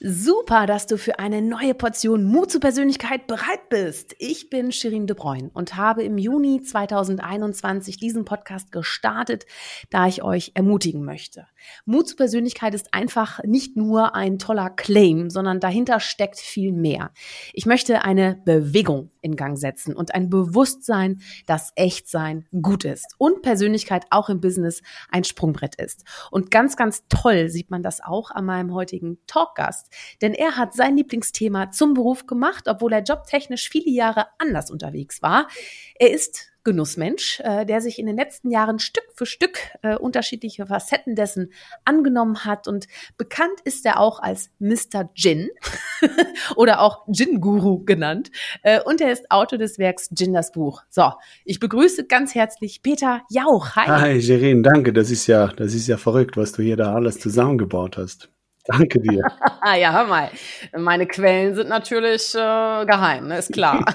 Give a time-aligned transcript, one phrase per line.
[0.00, 4.14] Super, dass du für eine neue Portion Mut zur Persönlichkeit bereit bist.
[4.20, 9.44] Ich bin Shirin De Bruyne und habe im Juni 2021 diesen Podcast gestartet,
[9.90, 11.48] da ich euch ermutigen möchte.
[11.84, 17.10] Mut zur Persönlichkeit ist einfach nicht nur ein toller Claim, sondern dahinter steckt viel mehr.
[17.52, 23.42] Ich möchte eine Bewegung in Gang setzen und ein Bewusstsein, dass Echtsein gut ist und
[23.42, 26.04] Persönlichkeit auch im Business ein Sprungbrett ist.
[26.30, 29.87] Und ganz, ganz toll sieht man das auch an meinem heutigen Talkgast
[30.22, 35.22] denn er hat sein Lieblingsthema zum Beruf gemacht, obwohl er jobtechnisch viele Jahre anders unterwegs
[35.22, 35.48] war.
[35.98, 40.66] Er ist Genussmensch, äh, der sich in den letzten Jahren Stück für Stück äh, unterschiedliche
[40.66, 41.50] Facetten dessen
[41.86, 42.68] angenommen hat.
[42.68, 45.08] Und bekannt ist er auch als Mr.
[45.14, 45.48] Gin
[46.56, 48.30] oder auch Gin-Guru genannt.
[48.62, 50.82] Äh, und er ist Autor des Werks Gin das Buch.
[50.90, 51.10] So,
[51.46, 53.74] ich begrüße ganz herzlich Peter Jauch.
[53.74, 53.86] Hi.
[53.86, 54.92] Hi, Jerin, danke.
[54.92, 58.28] Das ist ja, das ist ja verrückt, was du hier da alles zusammengebaut hast.
[58.68, 59.22] Danke dir.
[59.80, 60.30] ja, hör mal.
[60.76, 63.38] Meine Quellen sind natürlich äh, geheim, ne?
[63.38, 63.82] ist klar.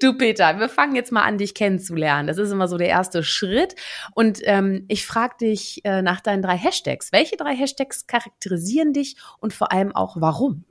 [0.00, 2.26] du, Peter, wir fangen jetzt mal an, dich kennenzulernen.
[2.26, 3.74] Das ist immer so der erste Schritt.
[4.14, 7.12] Und ähm, ich frage dich äh, nach deinen drei Hashtags.
[7.12, 10.64] Welche drei Hashtags charakterisieren dich und vor allem auch warum?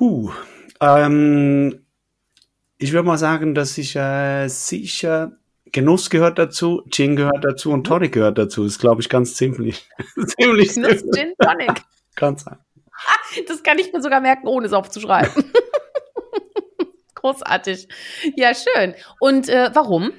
[0.00, 0.30] Huh.
[0.80, 1.84] Ähm,
[2.78, 5.32] ich würde mal sagen, dass ich äh, sicher
[5.72, 8.64] Genuss gehört dazu, Gin gehört dazu und Tonic gehört dazu.
[8.64, 9.88] Das ist, glaube ich, ganz ziemlich.
[10.38, 11.82] ziemlich Genuss, Gin, Tonic.
[12.14, 12.64] Ganz einfach.
[13.48, 15.44] Das kann ich mir sogar merken, ohne es aufzuschreiben.
[17.14, 17.88] Großartig.
[18.36, 18.94] Ja, schön.
[19.18, 20.12] Und äh, warum?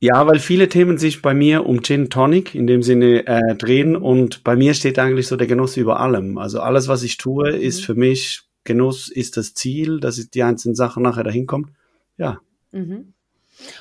[0.00, 3.96] Ja, weil viele Themen sich bei mir um Gin Tonic in dem Sinne äh, drehen
[3.96, 6.38] und bei mir steht eigentlich so der Genuss über allem.
[6.38, 7.84] Also alles, was ich tue, ist mhm.
[7.84, 11.70] für mich Genuss ist das Ziel, dass die einzelnen Sachen nachher dahin kommt.
[12.16, 12.40] Ja.
[12.70, 13.14] Mhm.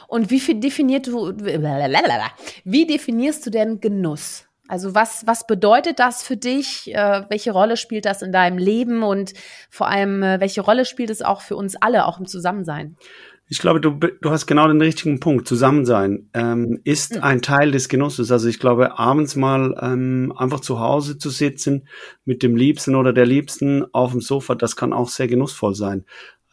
[0.08, 4.48] Und wie viel definiert du, wie definierst du denn Genuss?
[4.68, 6.94] Also was, was bedeutet das für dich?
[6.94, 9.04] Äh, welche Rolle spielt das in deinem Leben?
[9.04, 9.34] Und
[9.70, 12.98] vor allem, äh, welche Rolle spielt es auch für uns alle, auch im Zusammensein?
[13.50, 15.48] Ich glaube, du, du hast genau den richtigen Punkt.
[15.48, 17.24] Zusammensein ähm, ist mhm.
[17.24, 18.30] ein Teil des Genusses.
[18.30, 21.88] Also ich glaube, abends mal ähm, einfach zu Hause zu sitzen
[22.26, 26.04] mit dem Liebsten oder der Liebsten auf dem Sofa, das kann auch sehr genussvoll sein.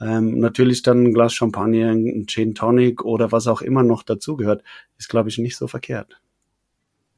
[0.01, 4.63] Ähm, natürlich dann ein Glas Champagner, ein Gin Tonic oder was auch immer noch dazugehört,
[4.99, 6.21] ist, glaube ich, nicht so verkehrt.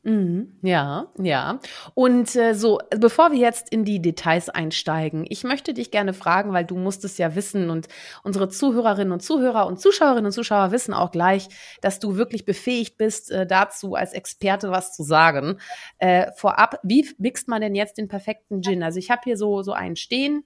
[0.07, 1.59] Mhm, ja, ja.
[1.95, 6.53] Und äh, so, bevor wir jetzt in die Details einsteigen, ich möchte dich gerne fragen,
[6.53, 7.89] weil du musst es ja wissen und
[8.23, 11.49] unsere Zuhörerinnen und Zuhörer und Zuschauerinnen und Zuschauer wissen auch gleich,
[11.81, 15.59] dass du wirklich befähigt bist, äh, dazu als Experte was zu sagen.
[15.99, 18.85] Äh, vorab, wie mixt man denn jetzt den perfekten Gin?
[18.85, 20.45] Also ich habe hier so, so einen stehen,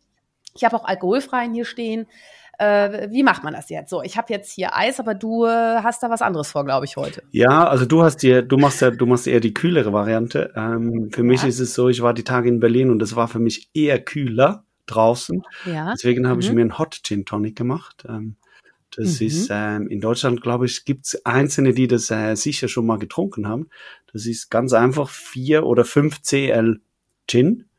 [0.54, 2.06] ich habe auch alkoholfreien hier stehen.
[2.58, 3.88] Äh, wie macht man das jetzt?
[3.88, 5.48] So, ich habe jetzt hier Eis, aber du äh,
[5.82, 7.22] hast da was anderes vor, glaube ich, heute.
[7.30, 10.52] Ja, also du hast dir, du machst ja, du machst eher die kühlere Variante.
[10.54, 11.26] Ähm, für ja.
[11.26, 13.70] mich ist es so, ich war die Tage in Berlin und es war für mich
[13.72, 15.42] eher kühler draußen.
[15.64, 15.92] Ja.
[15.92, 16.40] Deswegen habe mhm.
[16.40, 18.04] ich mir einen Hot Gin Tonic gemacht.
[18.06, 18.36] Ähm,
[18.94, 19.26] das mhm.
[19.26, 22.98] ist ähm, in Deutschland, glaube ich, gibt es Einzelne, die das äh, sicher schon mal
[22.98, 23.68] getrunken haben.
[24.12, 26.80] Das ist ganz einfach vier oder fünf CL
[27.26, 27.69] Gin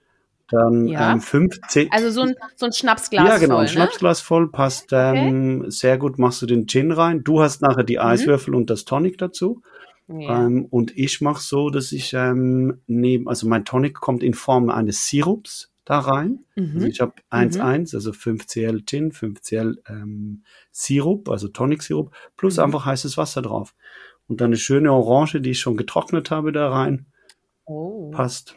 [0.52, 1.14] dann ja.
[1.14, 1.92] ähm, 15.
[1.92, 3.72] Also so ein, so ein Schnapsglas Ja, genau, voll, ein ne?
[3.72, 5.72] Schnapsglas voll passt ähm, okay.
[5.72, 6.20] sehr gut.
[6.20, 7.24] Machst du den Gin rein.
[7.24, 8.04] Du hast nachher die mhm.
[8.04, 9.62] Eiswürfel und das Tonic dazu.
[10.08, 10.46] Ja.
[10.46, 14.70] Ähm, und ich mache so, dass ich ähm, neben, also mein Tonic kommt in Form
[14.70, 16.46] eines Sirups da rein.
[16.56, 16.72] Mhm.
[16.76, 17.88] Also ich habe 1,1, mhm.
[17.94, 22.64] also 5 Cl Gin, 5 Cl ähm, Sirup, also Tonic-Sirup, plus mhm.
[22.64, 23.74] einfach heißes Wasser drauf.
[24.28, 27.08] Und dann eine schöne Orange, die ich schon getrocknet habe, da rein.
[27.66, 28.12] Oh.
[28.12, 28.56] Passt.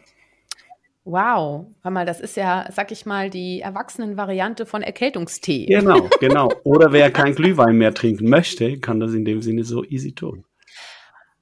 [1.07, 5.67] Wow, hör mal, das ist ja, sag ich mal, die Erwachsenenvariante von Erkältungstee.
[5.67, 6.49] Genau, genau.
[6.65, 10.45] Oder wer kein Glühwein mehr trinken möchte, kann das in dem Sinne so easy tun.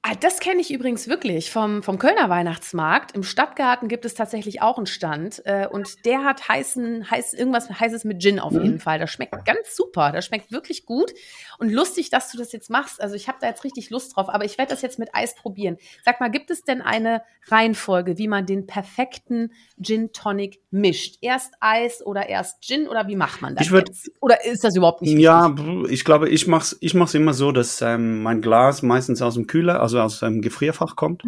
[0.05, 3.15] Ah, das kenne ich übrigens wirklich vom, vom Kölner Weihnachtsmarkt.
[3.15, 7.69] Im Stadtgarten gibt es tatsächlich auch einen Stand äh, und der hat heißen, heiß, irgendwas
[7.69, 8.63] heißes mit Gin auf mhm.
[8.63, 8.99] jeden Fall.
[8.99, 10.11] Das schmeckt ganz super.
[10.11, 11.13] Das schmeckt wirklich gut
[11.57, 13.01] und lustig, dass du das jetzt machst.
[13.01, 15.35] Also ich habe da jetzt richtig Lust drauf, aber ich werde das jetzt mit Eis
[15.35, 15.77] probieren.
[16.03, 21.17] Sag mal, gibt es denn eine Reihenfolge, wie man den perfekten Gin Tonic mischt?
[21.21, 23.67] Erst Eis oder erst Gin oder wie macht man das?
[23.67, 24.11] Ich würd, jetzt?
[24.19, 25.17] Oder ist das überhaupt nicht?
[25.17, 25.55] Ja,
[25.89, 29.47] ich glaube, ich mach's, ich mach's immer so, dass ähm, mein Glas meistens aus dem
[29.47, 31.23] Kühler, also also aus einem Gefrierfach kommt.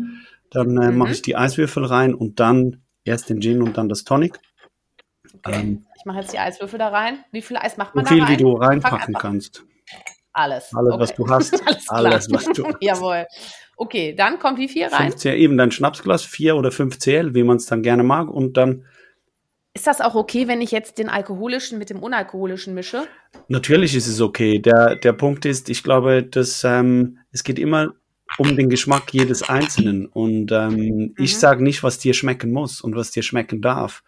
[0.51, 0.97] Dann äh, mhm.
[0.97, 4.39] mache ich die Eiswürfel rein und dann erst den Gin und dann das Tonic.
[5.43, 5.59] Okay.
[5.59, 7.23] Ähm, ich mache jetzt die Eiswürfel da rein.
[7.31, 8.33] Wie viel Eis macht man so viel, da rein?
[8.33, 9.63] wie du reinpacken kannst.
[10.33, 10.73] Alles.
[10.73, 11.01] Alles, okay.
[11.01, 11.53] was du hast.
[11.89, 12.77] Alles, Alles was du hast.
[12.81, 13.25] Jawohl.
[13.77, 15.11] Okay, dann kommt wie viel rein?
[15.11, 18.29] 5 CL, eben dein Schnapsglas, 4 oder 5 CL, wie man es dann gerne mag.
[18.29, 18.85] Und dann
[19.73, 23.07] Ist das auch okay, wenn ich jetzt den alkoholischen mit dem unalkoholischen mische?
[23.47, 24.59] Natürlich ist es okay.
[24.59, 27.93] Der, der Punkt ist, ich glaube, dass ähm, es geht immer
[28.37, 30.05] um den Geschmack jedes Einzelnen.
[30.05, 31.15] Und ähm, mhm.
[31.17, 34.03] ich sage nicht, was dir schmecken muss und was dir schmecken darf.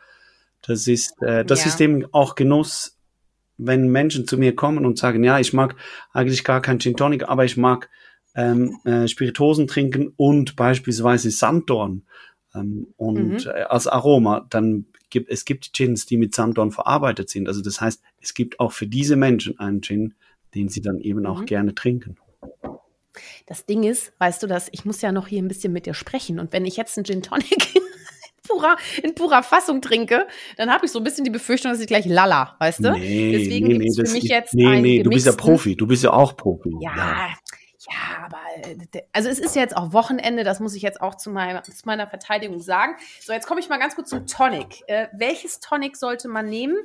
[0.61, 1.67] Das ist, äh, das ja.
[1.67, 2.97] ist eben auch Genuss,
[3.57, 5.75] wenn Menschen zu mir kommen und sagen, ja, ich mag
[6.11, 7.89] eigentlich gar kein Gin Tonic, aber ich mag
[8.35, 12.03] ähm, äh, Spiritosen trinken und beispielsweise Sanddorn
[12.53, 13.51] ähm, und mhm.
[13.51, 17.47] äh, als Aroma, dann gibt es gibt Gins, die mit Sanddorn verarbeitet sind.
[17.47, 20.13] Also das heißt, es gibt auch für diese Menschen einen Gin,
[20.53, 21.45] den sie dann eben auch mhm.
[21.45, 22.17] gerne trinken.
[23.45, 25.93] Das Ding ist, weißt du das, ich muss ja noch hier ein bisschen mit dir
[25.93, 27.81] sprechen und wenn ich jetzt einen Gin Tonic in
[28.47, 30.27] purer, in purer Fassung trinke,
[30.57, 32.91] dann habe ich so ein bisschen die Befürchtung, dass ich gleich lalla, weißt du?
[32.91, 36.03] Nee, Deswegen nee, nee, für mich jetzt nee, nee, du bist ja Profi, du bist
[36.03, 36.71] ja auch Profi.
[36.79, 37.29] Ja, ja,
[37.89, 41.29] ja, aber äh, also es ist jetzt auch Wochenende, das muss ich jetzt auch zu
[41.29, 42.95] meiner, zu meiner Verteidigung sagen.
[43.21, 44.83] So, jetzt komme ich mal ganz kurz zum Tonic.
[44.87, 46.75] Äh, welches Tonic sollte man nehmen?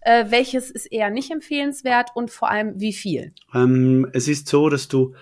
[0.00, 3.34] Äh, welches ist eher nicht empfehlenswert und vor allem wie viel?
[3.54, 5.14] Ähm, es ist so, dass du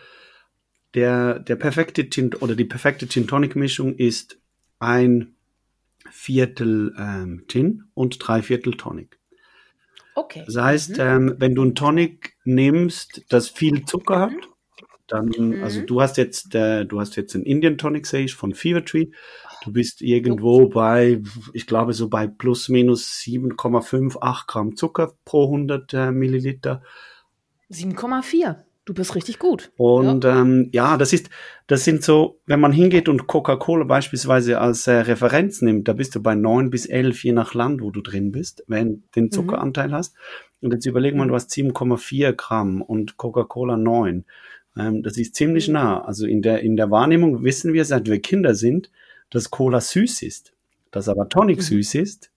[0.94, 4.38] der, der perfekte Gin oder die perfekte Gin Tonic Mischung ist
[4.78, 5.34] ein
[6.10, 9.18] Viertel ähm, Gin und drei Viertel Tonic.
[10.14, 10.44] Okay.
[10.46, 11.00] Das heißt, mhm.
[11.00, 14.32] ähm, wenn du einen Tonic nimmst, das viel Zucker hat,
[15.06, 15.62] dann, mhm.
[15.62, 18.84] also du hast jetzt, äh, du hast jetzt einen Indian Tonic, sehe ich, von Fever
[18.84, 19.08] Tree.
[19.64, 21.20] Du bist irgendwo bei,
[21.52, 26.82] ich glaube, so bei plus minus 7,5, 8 Gramm Zucker pro 100 äh, Milliliter.
[27.70, 28.63] 7,4.
[28.86, 29.72] Du bist richtig gut.
[29.78, 30.40] Und ja.
[30.42, 31.30] Ähm, ja, das ist,
[31.66, 36.14] das sind so, wenn man hingeht und Coca-Cola beispielsweise als äh, Referenz nimmt, da bist
[36.14, 39.24] du bei neun bis elf, je nach Land, wo du drin bist, wenn du den
[39.24, 39.30] mhm.
[39.30, 39.92] Zuckeranteil mhm.
[39.94, 40.14] hast.
[40.60, 44.24] Und jetzt überleg mal, du hast 7,4 Gramm und Coca-Cola 9.
[44.76, 45.74] Ähm, das ist ziemlich mhm.
[45.74, 46.04] nah.
[46.04, 48.90] Also in der, in der Wahrnehmung wissen wir, seit wir Kinder sind,
[49.30, 50.52] dass Cola süß ist.
[50.90, 51.62] Dass aber Tonic mhm.
[51.62, 52.30] süß ist,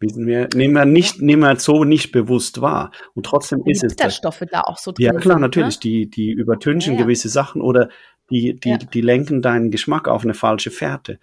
[0.00, 2.92] wissen wir, nehmen wir nicht, nehmen wir so nicht bewusst wahr.
[3.14, 3.94] Und trotzdem ist es.
[3.96, 5.06] Bitterstoffe da auch so drin.
[5.06, 5.76] Ja, klar, sind, natürlich.
[5.76, 5.80] Ne?
[5.82, 7.04] Die, die übertünchen ja, ja.
[7.04, 7.88] gewisse Sachen oder
[8.30, 8.76] die, die, ja.
[8.78, 11.18] die lenken deinen Geschmack auf eine falsche Fährte.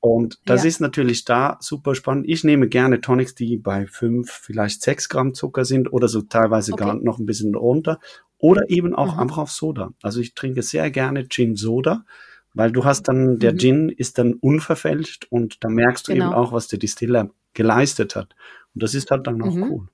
[0.00, 2.26] Und das ist natürlich da super spannend.
[2.28, 6.74] Ich nehme gerne Tonics, die bei fünf, vielleicht sechs Gramm Zucker sind oder so teilweise
[6.74, 6.84] okay.
[6.84, 8.00] gar noch ein bisschen runter.
[8.36, 9.20] Oder eben auch mhm.
[9.20, 9.94] einfach auf Soda.
[10.02, 12.04] Also ich trinke sehr gerne Gin Soda,
[12.52, 13.58] weil du hast dann, der mhm.
[13.58, 16.26] Gin ist dann unverfälscht und da merkst du genau.
[16.26, 18.34] eben auch, was der Distiller geleistet hat.
[18.74, 19.70] Und das ist halt dann auch mhm.
[19.70, 19.88] cool.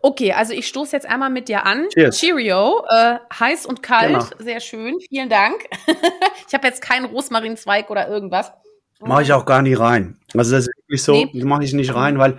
[0.00, 1.88] Okay, also ich stoße jetzt einmal mit dir an.
[1.94, 2.18] Cheers.
[2.18, 4.26] Cheerio, äh, heiß und kalt, genau.
[4.38, 5.56] sehr schön, vielen Dank.
[6.46, 8.52] ich habe jetzt keinen Rosmarinzweig oder irgendwas.
[9.00, 10.18] Mache ich auch gar nicht rein.
[10.34, 11.44] Also das ist wirklich so, nee.
[11.44, 12.38] mache ich nicht rein, weil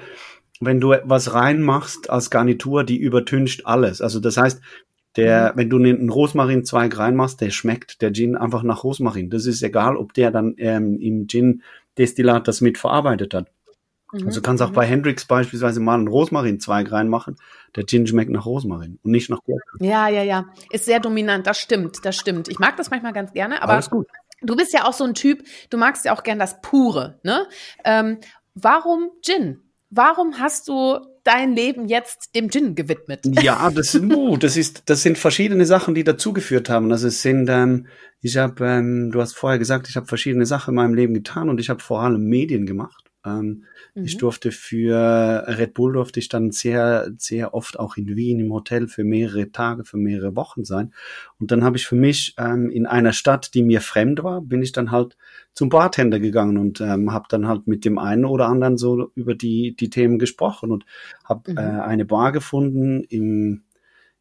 [0.61, 4.01] wenn du was reinmachst als Garnitur, die übertüncht alles.
[4.01, 4.61] Also das heißt,
[5.15, 5.57] der, mhm.
[5.57, 9.29] wenn du einen Rosmarinzweig reinmachst, der schmeckt der Gin einfach nach Rosmarin.
[9.29, 13.47] Das ist egal, ob der dann ähm, im Gin-Destillat das mitverarbeitet hat.
[14.21, 14.27] Mhm.
[14.27, 14.75] Also kannst auch mhm.
[14.75, 17.37] bei Hendrix beispielsweise mal einen Rosmarinzweig reinmachen.
[17.75, 19.63] Der Gin schmeckt nach Rosmarin und nicht nach Gurke.
[19.79, 20.45] Ja, ja, ja.
[20.71, 21.47] Ist sehr dominant.
[21.47, 22.47] Das stimmt, das stimmt.
[22.47, 24.07] Ich mag das manchmal ganz gerne, aber Alles gut.
[24.41, 27.47] du bist ja auch so ein Typ, du magst ja auch gern das Pure, ne?
[27.83, 28.19] Ähm,
[28.53, 29.61] warum Gin?
[29.89, 33.21] Warum hast du dein Leben jetzt dem Gin gewidmet?
[33.41, 36.91] Ja, das, uh, das ist, das sind verschiedene Sachen, die dazugeführt haben.
[36.91, 37.87] Also es sind, ähm,
[38.21, 41.49] ich habe, ähm, du hast vorher gesagt, ich habe verschiedene Sachen in meinem Leben getan
[41.49, 43.04] und ich habe vor allem Medien gemacht.
[43.25, 43.63] Ähm,
[43.93, 44.05] mhm.
[44.05, 48.53] Ich durfte für Red Bull durfte ich dann sehr, sehr oft auch in Wien im
[48.53, 50.93] Hotel für mehrere Tage, für mehrere Wochen sein.
[51.39, 54.61] Und dann habe ich für mich ähm, in einer Stadt, die mir fremd war, bin
[54.61, 55.17] ich dann halt
[55.53, 59.35] zum Bartender gegangen und ähm, habe dann halt mit dem einen oder anderen so über
[59.35, 60.85] die, die Themen gesprochen und
[61.23, 61.57] habe mhm.
[61.57, 63.63] äh, eine Bar gefunden im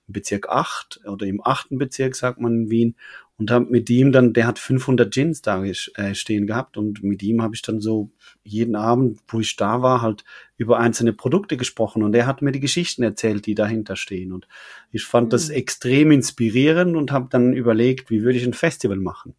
[0.06, 2.96] Bezirk 8 oder im achten Bezirk, sagt man in Wien
[3.36, 7.22] und habe mit ihm dann, der hat 500 Gins da äh, stehen gehabt und mit
[7.22, 8.10] ihm habe ich dann so
[8.44, 10.24] jeden Abend, wo ich da war, halt
[10.56, 14.46] über einzelne Produkte gesprochen und er hat mir die Geschichten erzählt, die dahinter stehen und
[14.92, 15.30] ich fand mhm.
[15.30, 19.34] das extrem inspirierend und habe dann überlegt, wie würde ich ein Festival machen,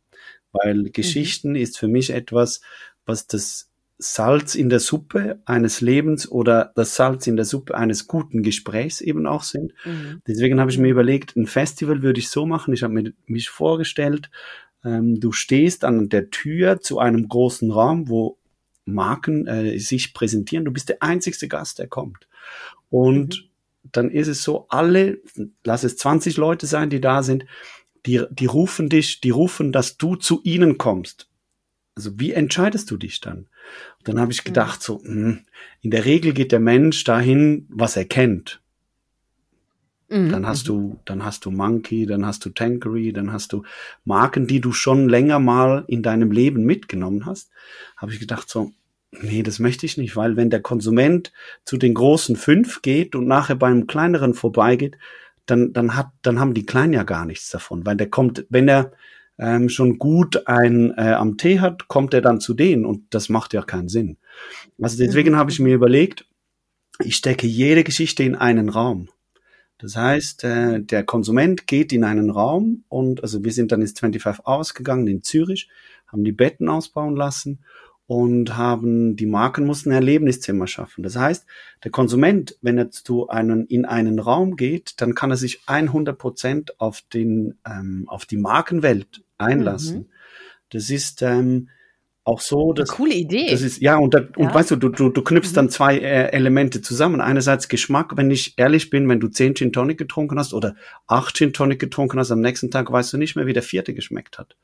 [0.51, 0.91] weil mhm.
[0.91, 1.57] Geschichten mhm.
[1.57, 2.61] ist für mich etwas,
[3.05, 8.07] was das Salz in der Suppe eines Lebens oder das Salz in der Suppe eines
[8.07, 9.73] guten Gesprächs eben auch sind.
[9.85, 10.21] Mhm.
[10.27, 10.93] Deswegen habe ich mir mhm.
[10.93, 12.73] überlegt, ein Festival würde ich so machen.
[12.73, 14.29] Ich habe mir mich vorgestellt,
[14.83, 18.37] ähm, du stehst an der Tür zu einem großen Raum, wo
[18.85, 20.65] Marken äh, sich präsentieren.
[20.65, 22.27] Du bist der einzigste Gast, der kommt.
[22.89, 23.89] Und mhm.
[23.91, 25.19] dann ist es so, alle,
[25.63, 27.45] lass es 20 Leute sein, die da sind,
[28.05, 31.29] die, die rufen dich, die rufen, dass du zu ihnen kommst.
[31.95, 33.47] Also wie entscheidest du dich dann?
[33.99, 35.39] Und dann habe ich gedacht, so, mh, hm,
[35.81, 38.61] in der Regel geht der Mensch dahin, was er kennt.
[40.09, 40.29] Mhm.
[40.29, 43.63] Dann hast du, dann hast du Monkey, dann hast du Tankery, dann hast du
[44.03, 47.49] Marken, die du schon länger mal in deinem Leben mitgenommen hast.
[47.97, 48.71] Habe ich gedacht, so,
[49.21, 51.31] Nee, das möchte ich nicht, weil wenn der Konsument
[51.63, 54.97] zu den großen fünf geht und nachher beim kleineren vorbeigeht,
[55.45, 58.67] dann, dann hat, dann haben die Kleinen ja gar nichts davon, weil der kommt, wenn
[58.67, 58.91] er
[59.37, 63.29] ähm, schon gut ein äh, am Tee hat, kommt er dann zu denen und das
[63.29, 64.17] macht ja keinen Sinn.
[64.81, 65.37] Also deswegen mhm.
[65.37, 66.25] habe ich mir überlegt,
[67.03, 69.09] ich stecke jede Geschichte in einen Raum.
[69.77, 73.99] Das heißt, äh, der Konsument geht in einen Raum und also wir sind dann ins
[73.99, 75.69] 25 ausgegangen in Zürich,
[76.07, 77.59] haben die Betten ausbauen lassen
[78.07, 81.03] und haben, die Marken mussten ein Erlebniszimmer schaffen.
[81.03, 81.45] Das heißt,
[81.83, 86.17] der Konsument, wenn er zu einen, in einen Raum geht, dann kann er sich 100
[86.17, 89.97] Prozent auf den, ähm, auf die Markenwelt einlassen.
[89.97, 90.05] Mhm.
[90.69, 91.69] Das ist, ähm,
[92.25, 93.51] auch so, dass coole Idee.
[93.51, 95.55] Das ist ja und, da, und weißt du, du, du, du knüpfst mhm.
[95.55, 97.21] dann zwei äh, Elemente zusammen.
[97.21, 100.75] Einerseits Geschmack, wenn ich ehrlich bin, wenn du zehn Gin Tonic getrunken hast oder
[101.05, 103.93] acht Gin Tonic getrunken hast, am nächsten Tag weißt du nicht mehr, wie der vierte
[103.93, 104.57] geschmeckt hat.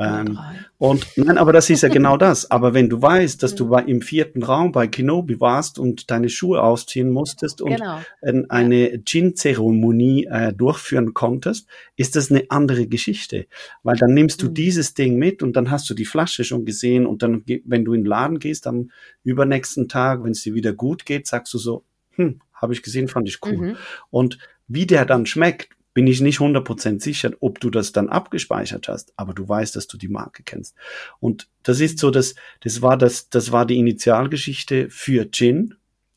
[0.00, 0.38] Ähm,
[0.78, 2.50] und nein, aber das ist ja genau das.
[2.50, 6.30] Aber wenn du weißt, dass du bei, im vierten Raum bei Kenobi warst und deine
[6.30, 8.00] Schuhe ausziehen musstest und genau.
[8.48, 13.46] eine Gin-Zeremonie äh, durchführen konntest, ist das eine andere Geschichte.
[13.82, 14.54] Weil dann nimmst du mhm.
[14.54, 17.92] dieses Ding mit und dann hast du die Flasche schon gesehen und dann, wenn du
[17.92, 18.90] in den Laden gehst, am
[19.22, 23.08] übernächsten Tag, wenn es dir wieder gut geht, sagst du so, hm, habe ich gesehen,
[23.08, 23.56] fand ich cool.
[23.56, 23.76] Mhm.
[24.10, 25.68] Und wie der dann schmeckt,
[26.00, 29.86] bin ich nicht 100% sicher, ob du das dann abgespeichert hast, aber du weißt, dass
[29.86, 30.74] du die Marke kennst.
[31.18, 35.74] Und das ist so, dass das war das, das war die Initialgeschichte für Gin,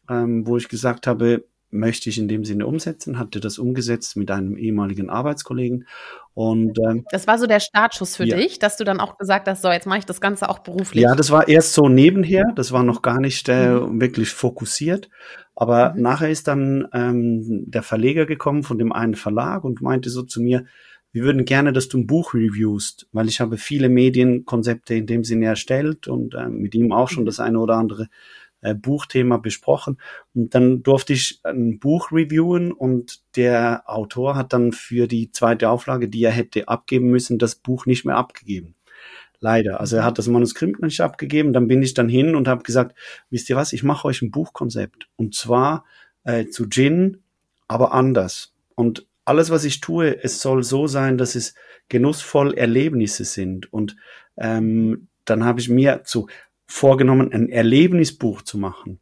[0.09, 4.31] ähm, wo ich gesagt habe, möchte ich in dem Sinne umsetzen, hatte das umgesetzt mit
[4.31, 5.85] einem ehemaligen Arbeitskollegen.
[6.33, 8.37] Und ähm, das war so der Startschuss für ja.
[8.37, 11.03] dich, dass du dann auch gesagt hast, so jetzt mache ich das Ganze auch beruflich.
[11.03, 13.99] Ja, das war erst so nebenher, das war noch gar nicht äh, mhm.
[13.99, 15.09] wirklich fokussiert.
[15.55, 16.01] Aber mhm.
[16.01, 20.41] nachher ist dann ähm, der Verleger gekommen von dem einen Verlag und meinte so zu
[20.41, 20.65] mir,
[21.11, 25.23] wir würden gerne, dass du ein Buch reviewst, weil ich habe viele Medienkonzepte in dem
[25.23, 27.27] Sinne erstellt und äh, mit ihm auch schon mhm.
[27.27, 28.09] das eine oder andere
[28.63, 29.99] äh, Buchthema besprochen.
[30.33, 35.69] Und dann durfte ich ein Buch reviewen und der Autor hat dann für die zweite
[35.69, 38.75] Auflage, die er hätte abgeben müssen, das Buch nicht mehr abgegeben.
[39.39, 39.81] Leider.
[39.81, 41.51] Also er hat das Manuskript nicht abgegeben.
[41.51, 42.95] Dann bin ich dann hin und habe gesagt,
[43.29, 45.09] wisst ihr was, ich mache euch ein Buchkonzept.
[45.17, 45.83] Und zwar
[46.23, 47.21] äh, zu Gin,
[47.67, 48.53] aber anders.
[48.75, 51.55] Und alles, was ich tue, es soll so sein, dass es
[51.89, 53.71] genussvoll Erlebnisse sind.
[53.73, 53.97] Und
[54.37, 56.27] ähm, dann habe ich mir zu
[56.65, 58.99] vorgenommen, ein Erlebnisbuch zu machen.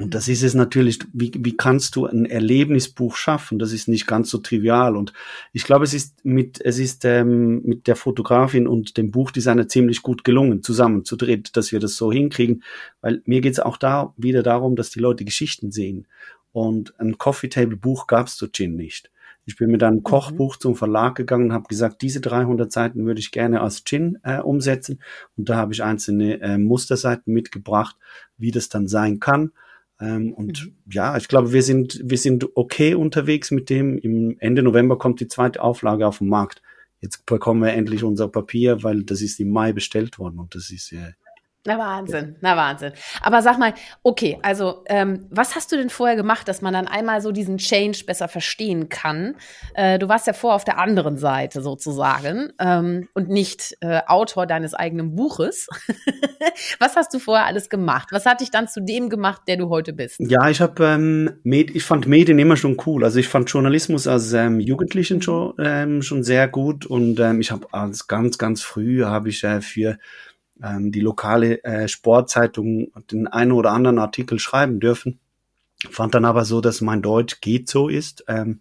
[0.00, 3.60] Und das ist es natürlich, wie, wie kannst du ein Erlebnisbuch schaffen?
[3.60, 4.96] Das ist nicht ganz so trivial.
[4.96, 5.12] Und
[5.52, 10.02] ich glaube, es ist mit, es ist ähm, mit der Fotografin und dem Buchdesigner ziemlich
[10.02, 12.64] gut gelungen, zusammen zu dritt, dass wir das so hinkriegen.
[13.02, 16.08] Weil mir geht es auch da wieder darum, dass die Leute Geschichten sehen.
[16.50, 19.12] Und ein Coffee Table Buch gab's zu Gin nicht.
[19.46, 20.02] Ich bin mit einem mhm.
[20.02, 24.18] Kochbuch zum Verlag gegangen und habe gesagt, diese 300 Seiten würde ich gerne als Gin
[24.22, 25.00] äh, umsetzen.
[25.36, 27.96] Und da habe ich einzelne äh, Musterseiten mitgebracht,
[28.36, 29.52] wie das dann sein kann.
[30.00, 30.76] Ähm, und mhm.
[30.90, 33.98] ja, ich glaube, wir sind, wir sind okay unterwegs mit dem.
[33.98, 36.62] Im Ende November kommt die zweite Auflage auf den Markt.
[37.00, 40.70] Jetzt bekommen wir endlich unser Papier, weil das ist im Mai bestellt worden und das
[40.70, 41.12] ist äh,
[41.66, 42.92] na Wahnsinn, na Wahnsinn.
[43.22, 46.86] Aber sag mal, okay, also ähm, was hast du denn vorher gemacht, dass man dann
[46.86, 49.36] einmal so diesen Change besser verstehen kann?
[49.74, 54.46] Äh, du warst ja vorher auf der anderen Seite sozusagen ähm, und nicht äh, Autor
[54.46, 55.68] deines eigenen Buches.
[56.78, 58.08] was hast du vorher alles gemacht?
[58.10, 60.16] Was hat dich dann zu dem gemacht, der du heute bist?
[60.18, 63.04] Ja, ich habe, ähm, ich fand Medien immer schon cool.
[63.04, 67.50] Also ich fand Journalismus als ähm, Jugendlichen schon, ähm, schon sehr gut und ähm, ich
[67.50, 69.96] habe als ganz, ganz früh habe ich äh, für
[70.62, 75.20] ähm, die lokale äh, Sportzeitung den einen oder anderen Artikel schreiben dürfen.
[75.90, 78.24] Fand dann aber so, dass mein Deutsch geht so ist.
[78.28, 78.60] Ähm,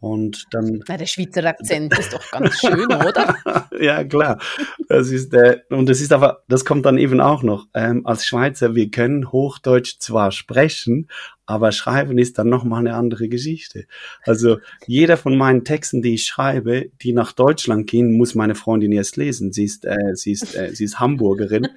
[0.00, 0.82] und dann.
[0.88, 3.36] Na, der Schweizer Akzent ist doch ganz schön, oder?
[3.80, 4.40] ja, klar.
[4.88, 7.66] Das ist der, und das ist aber, das kommt dann eben auch noch.
[7.74, 11.08] Ähm, als Schweizer, wir können Hochdeutsch zwar sprechen,
[11.44, 13.86] aber schreiben ist dann nochmal eine andere Geschichte.
[14.24, 18.92] Also jeder von meinen Texten, die ich schreibe, die nach Deutschland gehen, muss meine Freundin
[18.92, 19.52] erst lesen.
[19.52, 21.68] Sie ist, äh, sie ist, äh, sie ist Hamburgerin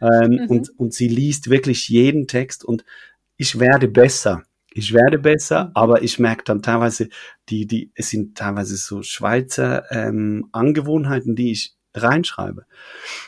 [0.00, 0.46] ähm, mhm.
[0.48, 2.84] und, und sie liest wirklich jeden Text und
[3.36, 4.44] ich werde besser
[4.74, 7.08] ich werde besser, aber ich merke dann teilweise,
[7.48, 12.64] die, die, es sind teilweise so Schweizer ähm, Angewohnheiten, die ich reinschreibe.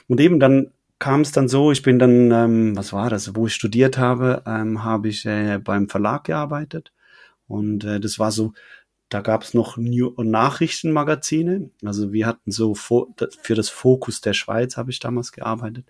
[0.09, 3.47] Und eben dann kam es dann so, ich bin dann, ähm, was war das, wo
[3.47, 6.93] ich studiert habe, ähm, habe ich äh, beim Verlag gearbeitet.
[7.47, 8.55] Und äh, das war so
[9.11, 11.70] da gab es noch New Nachrichtenmagazine.
[11.84, 15.87] Also wir hatten so für das Fokus der Schweiz habe ich damals gearbeitet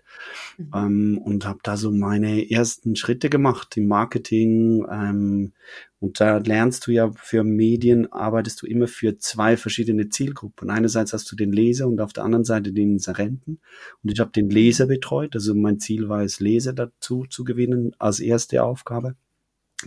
[0.57, 0.71] mhm.
[0.75, 4.85] ähm, und habe da so meine ersten Schritte gemacht im Marketing.
[4.91, 5.53] Ähm,
[5.99, 10.69] und da lernst du ja für Medien arbeitest du immer für zwei verschiedene Zielgruppen.
[10.69, 13.59] Einerseits hast du den Leser und auf der anderen Seite den Inserenten.
[14.03, 15.35] Und ich habe den Leser betreut.
[15.35, 19.15] Also mein Ziel war es, Leser dazu zu gewinnen als erste Aufgabe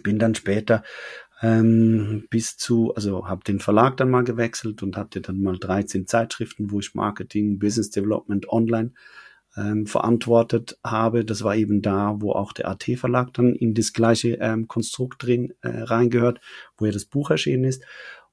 [0.03, 0.83] bin dann später
[1.41, 6.07] ähm, bis zu, also habe den Verlag dann mal gewechselt und hatte dann mal 13
[6.07, 8.93] Zeitschriften, wo ich Marketing, Business Development online
[9.57, 11.25] ähm, verantwortet habe.
[11.25, 15.55] Das war eben da, wo auch der AT-Verlag dann in das gleiche ähm, Konstrukt drin
[15.63, 16.41] äh, reingehört,
[16.77, 17.85] wo ja das Buch erschienen ist.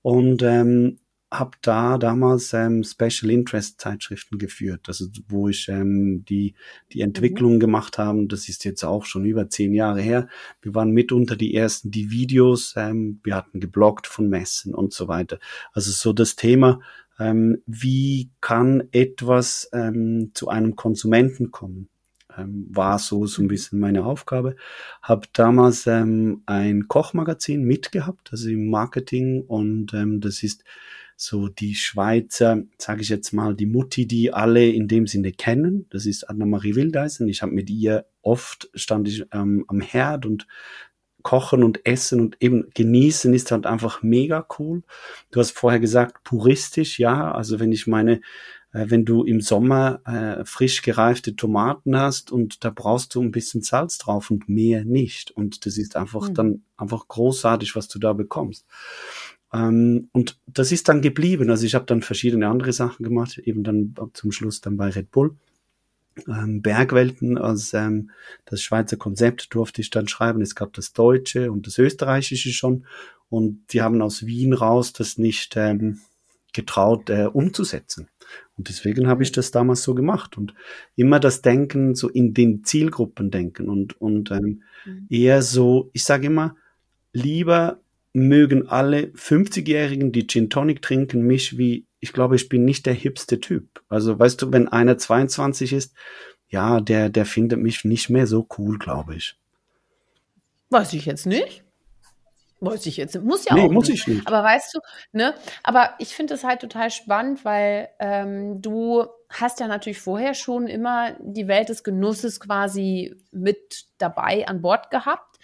[0.02, 1.00] Und ähm,
[1.32, 6.56] habe da damals ähm, Special Interest Zeitschriften geführt, also wo ich ähm, die
[6.94, 7.60] die Entwicklung mhm.
[7.60, 8.28] gemacht haben.
[8.28, 10.28] Das ist jetzt auch schon über zehn Jahre her.
[10.62, 12.74] Wir waren mitunter die ersten, die Videos.
[12.78, 15.40] Ähm, wir hatten geblockt von Messen und so weiter.
[15.74, 16.80] Also so das Thema,
[17.20, 21.90] ähm, wie kann etwas ähm, zu einem Konsumenten kommen?
[22.38, 23.50] Ähm, war so so ein mhm.
[23.50, 24.56] bisschen meine Aufgabe.
[25.02, 30.64] Habe damals ähm, ein Kochmagazin mitgehabt, also im Marketing und ähm, das ist
[31.16, 35.88] so die Schweizer, sage ich jetzt mal, die Mutti, die alle in dem Sinne kennen.
[35.90, 37.28] Das ist Anna-Marie Wildeisen.
[37.28, 40.48] Ich habe mit ihr oft stand ich ähm, am Herd und
[41.26, 44.84] kochen und essen und eben genießen ist halt einfach mega cool.
[45.32, 47.32] Du hast vorher gesagt, puristisch, ja.
[47.32, 48.22] Also wenn ich meine,
[48.74, 53.32] äh, wenn du im Sommer äh, frisch gereifte Tomaten hast und da brauchst du ein
[53.32, 55.32] bisschen Salz drauf und mehr nicht.
[55.32, 56.34] Und das ist einfach mhm.
[56.36, 58.68] dann einfach großartig, was du da bekommst.
[59.56, 61.50] Ähm, und das ist dann geblieben.
[61.50, 65.12] Also ich habe dann verschiedene andere Sachen gemacht, eben dann zum Schluss dann bei Red
[65.12, 65.36] Bull.
[66.28, 68.12] Ähm, Bergwelten als ähm,
[68.46, 70.42] das Schweizer Konzept durfte ich dann schreiben.
[70.42, 72.86] Es gab das Deutsche und das Österreichische schon.
[73.30, 76.00] Und die haben aus Wien raus das nicht ähm,
[76.54, 78.08] getraut äh, umzusetzen.
[78.58, 80.54] Und deswegen habe ich das damals so gemacht und
[80.96, 85.08] immer das Denken so in den Zielgruppen denken und und ähm, mhm.
[85.10, 86.56] eher so, ich sage immer,
[87.12, 87.80] lieber
[88.16, 92.94] mögen alle 50-Jährigen, die Gin Tonic trinken, mich wie, ich glaube, ich bin nicht der
[92.94, 93.84] hipste Typ.
[93.90, 95.94] Also weißt du, wenn einer 22 ist,
[96.48, 99.38] ja, der, der findet mich nicht mehr so cool, glaube ich.
[100.70, 101.64] Weiß ich jetzt nicht.
[102.62, 104.08] Weiß ich jetzt, muss ja nee, auch muss nicht.
[104.08, 104.28] ich nicht.
[104.28, 104.80] Aber weißt du,
[105.12, 110.34] ne, aber ich finde es halt total spannend, weil ähm, du hast ja natürlich vorher
[110.34, 115.38] schon immer die Welt des Genusses quasi mit dabei an Bord gehabt.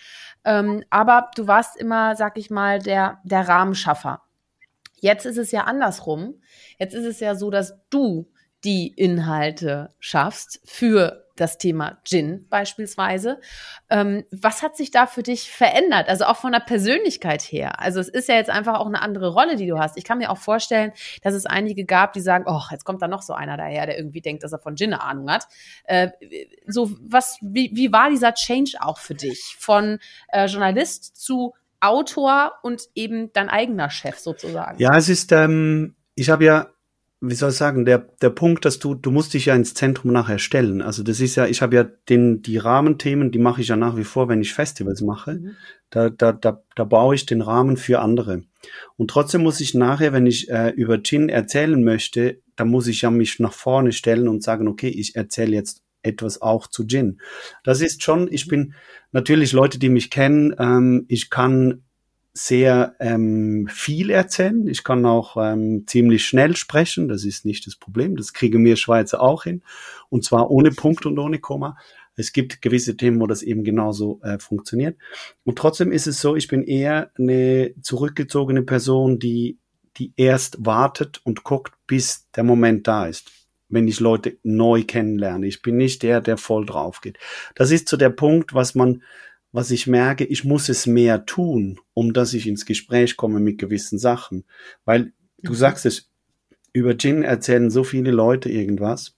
[0.43, 4.21] Ähm, aber du warst immer, sag ich mal, der, der Rahmenschaffer.
[4.95, 6.41] Jetzt ist es ja andersrum.
[6.77, 8.31] Jetzt ist es ja so, dass du
[8.63, 13.41] die Inhalte schaffst für das Thema Gin beispielsweise.
[13.89, 16.07] Ähm, was hat sich da für dich verändert?
[16.07, 17.79] Also auch von der Persönlichkeit her.
[17.79, 19.97] Also es ist ja jetzt einfach auch eine andere Rolle, die du hast.
[19.97, 23.07] Ich kann mir auch vorstellen, dass es einige gab, die sagen, oh, jetzt kommt da
[23.07, 25.47] noch so einer daher, der irgendwie denkt, dass er von Gin eine Ahnung hat.
[25.85, 26.09] Äh,
[26.67, 29.55] so was, wie, wie war dieser Change auch für dich?
[29.59, 29.99] Von
[30.29, 34.79] äh, Journalist zu Autor und eben dein eigener Chef sozusagen.
[34.79, 36.67] Ja, es ist, ähm, ich habe ja
[37.23, 40.11] wie soll ich sagen, der, der Punkt, dass du, du musst dich ja ins Zentrum
[40.11, 40.81] nachher stellen.
[40.81, 43.95] Also das ist ja, ich habe ja den, die Rahmenthemen, die mache ich ja nach
[43.95, 45.35] wie vor, wenn ich Festivals mache.
[45.35, 45.51] Mhm.
[45.91, 48.41] Da, da, da, da baue ich den Rahmen für andere.
[48.97, 53.03] Und trotzdem muss ich nachher, wenn ich äh, über Gin erzählen möchte, da muss ich
[53.03, 57.21] ja mich nach vorne stellen und sagen, okay, ich erzähle jetzt etwas auch zu Gin.
[57.63, 58.73] Das ist schon, ich bin
[59.11, 61.83] natürlich Leute, die mich kennen, ähm, ich kann
[62.33, 64.67] sehr ähm, viel erzählen.
[64.67, 67.07] Ich kann auch ähm, ziemlich schnell sprechen.
[67.07, 68.15] Das ist nicht das Problem.
[68.15, 69.63] Das kriegen wir Schweizer auch hin.
[70.09, 71.77] Und zwar ohne Punkt und ohne Komma.
[72.15, 74.97] Es gibt gewisse Themen, wo das eben genauso äh, funktioniert.
[75.43, 79.57] Und trotzdem ist es so, ich bin eher eine zurückgezogene Person, die,
[79.97, 83.31] die erst wartet und guckt, bis der Moment da ist
[83.71, 85.47] wenn ich Leute neu kennenlerne.
[85.47, 87.17] Ich bin nicht der, der voll drauf geht.
[87.55, 89.01] Das ist so der Punkt, was man
[89.51, 93.57] was ich merke, ich muss es mehr tun, um dass ich ins Gespräch komme mit
[93.57, 94.45] gewissen Sachen.
[94.85, 95.55] Weil du mhm.
[95.55, 96.09] sagst es,
[96.73, 99.15] über Gin erzählen so viele Leute irgendwas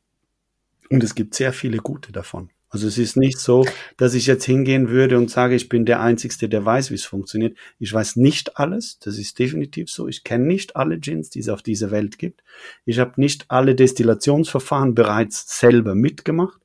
[0.90, 2.50] und es gibt sehr viele gute davon.
[2.74, 3.68] Also es ist nicht so,
[3.98, 7.06] dass ich jetzt hingehen würde und sage, ich bin der Einzige, der weiß, wie es
[7.06, 7.56] funktioniert.
[7.78, 10.08] Ich weiß nicht alles, das ist definitiv so.
[10.08, 12.44] Ich kenne nicht alle Gins, die es auf dieser Welt gibt.
[12.86, 16.60] Ich habe nicht alle Destillationsverfahren bereits selber mitgemacht.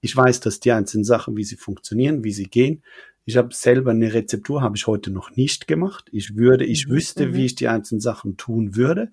[0.00, 2.82] Ich weiß, dass die einzelnen Sachen, wie sie funktionieren, wie sie gehen.
[3.24, 6.08] Ich habe selber eine Rezeptur, habe ich heute noch nicht gemacht.
[6.12, 6.92] Ich würde, ich mhm.
[6.92, 7.34] wüsste, mhm.
[7.34, 9.12] wie ich die einzelnen Sachen tun würde,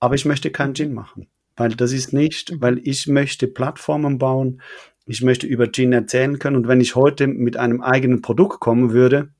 [0.00, 2.60] aber ich möchte keinen Gin machen, weil das ist nicht, mhm.
[2.60, 4.60] weil ich möchte Plattformen bauen,
[5.06, 8.92] ich möchte über Gin erzählen können und wenn ich heute mit einem eigenen Produkt kommen
[8.92, 9.30] würde,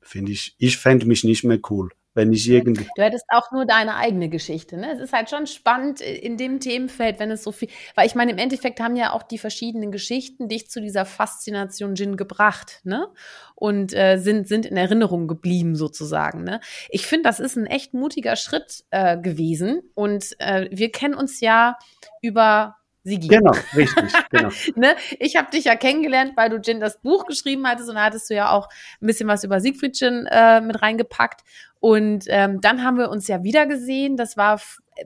[0.00, 1.90] finde ich, ich fände mich nicht mehr cool.
[2.14, 2.86] Wenn ich irgendwie.
[2.96, 4.92] Du hättest auch nur deine eigene Geschichte, ne?
[4.94, 8.32] Es ist halt schon spannend in dem Themenfeld, wenn es so viel, weil ich meine,
[8.32, 13.08] im Endeffekt haben ja auch die verschiedenen Geschichten dich zu dieser Faszination Gin gebracht, ne?
[13.56, 16.60] Und äh, sind, sind in Erinnerung geblieben sozusagen, ne?
[16.88, 21.40] Ich finde, das ist ein echt mutiger Schritt äh, gewesen und äh, wir kennen uns
[21.40, 21.76] ja
[22.22, 23.28] über Sigi.
[23.28, 24.48] Genau, richtig, genau.
[24.76, 24.96] ne?
[25.20, 28.30] Ich habe dich ja kennengelernt, weil du Gin das Buch geschrieben hattest und da hattest
[28.30, 28.68] du ja auch
[29.00, 31.42] ein bisschen was über Siegfried Gin äh, mit reingepackt.
[31.80, 34.16] Und ähm, dann haben wir uns ja wieder gesehen.
[34.16, 34.58] Das war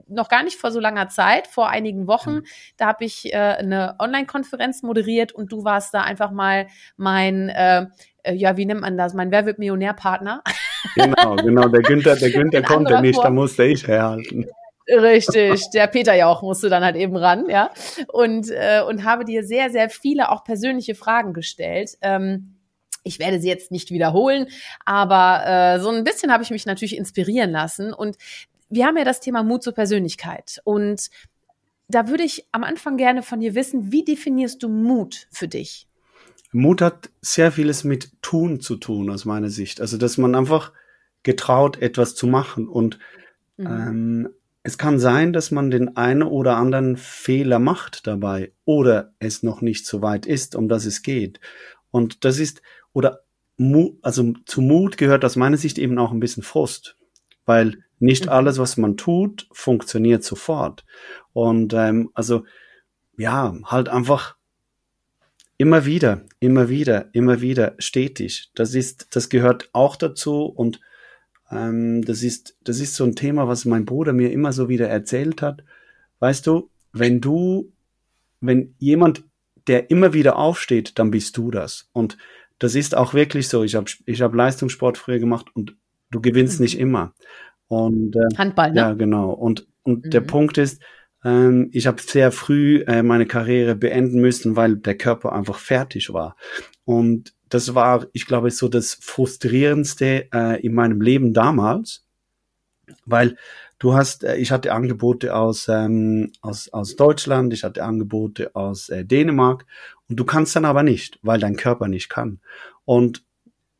[0.07, 2.35] noch gar nicht vor so langer Zeit, vor einigen Wochen.
[2.35, 2.45] Mhm.
[2.77, 7.85] Da habe ich äh, eine Online-Konferenz moderiert und du warst da einfach mal mein, äh,
[8.23, 9.13] äh ja, wie nennt man das?
[9.13, 10.41] Mein Wer wird Millionär-Partner.
[10.95, 11.67] Genau, genau.
[11.67, 14.45] Der Günther, der Günther konnte nicht, da musste ich herhalten.
[14.89, 17.71] Richtig, der Peter ja auch musste dann halt eben ran, ja.
[18.07, 21.97] Und, äh, und habe dir sehr, sehr viele auch persönliche Fragen gestellt.
[22.01, 22.55] Ähm,
[23.03, 24.47] ich werde sie jetzt nicht wiederholen,
[24.85, 27.93] aber äh, so ein bisschen habe ich mich natürlich inspirieren lassen.
[27.93, 28.17] Und
[28.69, 30.59] wir haben ja das Thema Mut zur Persönlichkeit.
[30.63, 31.09] Und
[31.87, 35.87] da würde ich am Anfang gerne von dir wissen, wie definierst du Mut für dich?
[36.51, 39.81] Mut hat sehr vieles mit Tun zu tun, aus meiner Sicht.
[39.81, 40.71] Also, dass man einfach
[41.23, 42.67] getraut, etwas zu machen.
[42.67, 42.99] Und
[43.57, 43.65] mhm.
[43.67, 44.29] ähm,
[44.63, 49.61] es kann sein, dass man den einen oder anderen Fehler macht dabei oder es noch
[49.61, 51.39] nicht so weit ist, um das es geht.
[51.91, 52.61] Und das ist,
[52.93, 53.21] oder
[54.01, 56.97] also zu Mut gehört aus meiner Sicht eben auch ein bisschen Frust,
[57.45, 58.31] weil nicht mhm.
[58.31, 60.85] alles, was man tut, funktioniert sofort.
[61.33, 62.45] Und ähm, also
[63.17, 64.37] ja, halt einfach
[65.57, 68.49] immer wieder, immer wieder, immer wieder stetig.
[68.55, 70.79] Das ist, das gehört auch dazu und
[71.51, 74.87] ähm, das, ist, das ist so ein Thema, was mein Bruder mir immer so wieder
[74.87, 75.63] erzählt hat.
[76.19, 77.71] Weißt du, wenn du,
[78.41, 79.23] wenn jemand,
[79.67, 81.89] der immer wieder aufsteht, dann bist du das.
[81.93, 82.17] Und
[82.59, 83.63] das ist auch wirklich so.
[83.63, 85.75] Ich habe ich hab Leistungssport früher gemacht und
[86.11, 86.63] du gewinnst mhm.
[86.65, 87.13] nicht immer.
[87.67, 88.77] Und, äh, Handball, ne?
[88.77, 89.31] Ja, genau.
[89.31, 90.09] Und, und mhm.
[90.09, 90.81] der Punkt ist,
[91.23, 96.13] ähm, ich habe sehr früh äh, meine Karriere beenden müssen, weil der Körper einfach fertig
[96.13, 96.35] war.
[96.85, 102.05] Und das war, ich glaube, so das frustrierendste äh, in meinem Leben damals,
[103.05, 103.37] weil
[103.79, 108.89] du hast, äh, ich hatte Angebote aus, ähm, aus, aus Deutschland, ich hatte Angebote aus
[108.89, 109.65] äh, Dänemark
[110.07, 112.39] und du kannst dann aber nicht, weil dein Körper nicht kann.
[112.85, 113.23] Und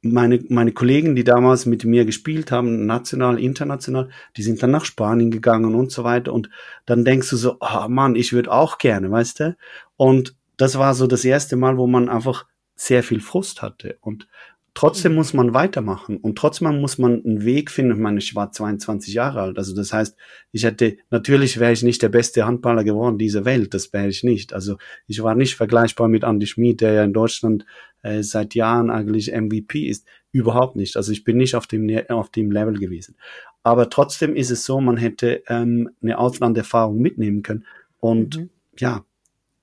[0.01, 4.85] meine, meine Kollegen, die damals mit mir gespielt haben, national, international, die sind dann nach
[4.85, 6.33] Spanien gegangen und so weiter.
[6.33, 6.49] Und
[6.85, 9.57] dann denkst du so, oh Mann, ich würde auch gerne, weißt du?
[9.97, 12.45] Und das war so das erste Mal, wo man einfach
[12.79, 13.97] sehr viel Frust hatte.
[13.99, 14.27] Und
[14.73, 17.91] trotzdem muss man weitermachen und trotzdem muss man einen Weg finden.
[17.91, 19.57] Ich meine, ich war 22 Jahre alt.
[19.57, 20.15] Also das heißt,
[20.53, 23.73] ich hätte, natürlich wäre ich nicht der beste Handballer geworden dieser Welt.
[23.73, 24.53] Das wäre ich nicht.
[24.53, 27.65] Also ich war nicht vergleichbar mit Andy Schmid, der ja in Deutschland
[28.01, 30.07] äh, seit Jahren eigentlich MVP ist.
[30.31, 30.95] Überhaupt nicht.
[30.95, 33.17] Also ich bin nicht auf dem, auf dem Level gewesen.
[33.61, 37.65] Aber trotzdem ist es so, man hätte ähm, eine Auslanderfahrung mitnehmen können.
[37.99, 38.49] Und mhm.
[38.77, 39.03] ja,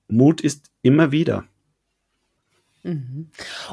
[0.07, 1.45] Mut ist immer wieder.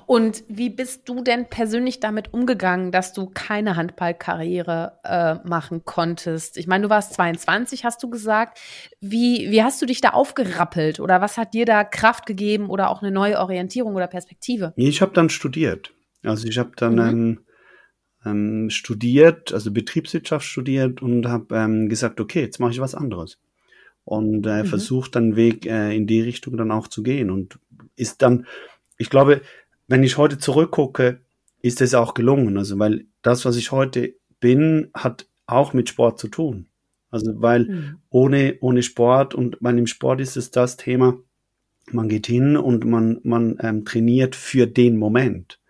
[0.06, 6.56] Und wie bist du denn persönlich damit umgegangen, dass du keine Handballkarriere äh, machen konntest?
[6.56, 8.58] Ich meine, du warst 22, hast du gesagt.
[9.00, 12.90] Wie, wie hast du dich da aufgerappelt oder was hat dir da Kraft gegeben oder
[12.90, 14.72] auch eine neue Orientierung oder Perspektive?
[14.76, 15.92] Ich habe dann studiert.
[16.22, 17.00] Also ich habe dann mhm.
[17.00, 17.40] ähm,
[18.24, 23.38] ähm, studiert, also Betriebswirtschaft studiert und habe ähm, gesagt, okay, jetzt mache ich was anderes
[24.04, 24.66] und äh, mhm.
[24.66, 27.58] versucht dann Weg äh, in die Richtung dann auch zu gehen und
[27.96, 28.46] ist dann
[28.96, 29.42] ich glaube,
[29.88, 31.20] wenn ich heute zurückgucke,
[31.60, 32.58] ist es auch gelungen.
[32.58, 36.66] Also, weil das, was ich heute bin, hat auch mit Sport zu tun.
[37.10, 37.96] Also, weil mhm.
[38.10, 41.18] ohne, ohne Sport und weil im Sport ist es das Thema,
[41.90, 45.60] man geht hin und man, man ähm, trainiert für den Moment.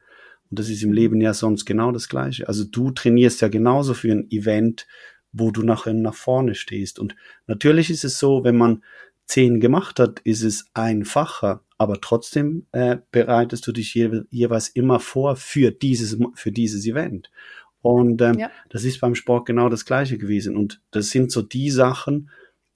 [0.50, 2.46] Und das ist im Leben ja sonst genau das Gleiche.
[2.46, 4.86] Also du trainierst ja genauso für ein Event,
[5.32, 6.98] wo du nachher nach vorne stehst.
[6.98, 8.84] Und natürlich ist es so, wenn man
[9.26, 15.00] zehn gemacht hat, ist es einfacher, aber trotzdem äh, bereitest du dich je, jeweils immer
[15.00, 17.30] vor für dieses, für dieses Event.
[17.82, 18.50] Und ähm, ja.
[18.70, 20.56] das ist beim Sport genau das Gleiche gewesen.
[20.56, 22.30] Und das sind so die Sachen,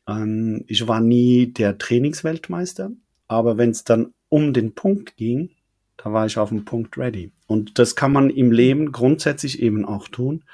[0.06, 2.90] ähm, ich war nie der Trainingsweltmeister,
[3.26, 5.50] aber wenn es dann um den Punkt ging,
[5.96, 7.32] da war ich auf dem Punkt ready.
[7.46, 10.44] Und das kann man im Leben grundsätzlich eben auch tun.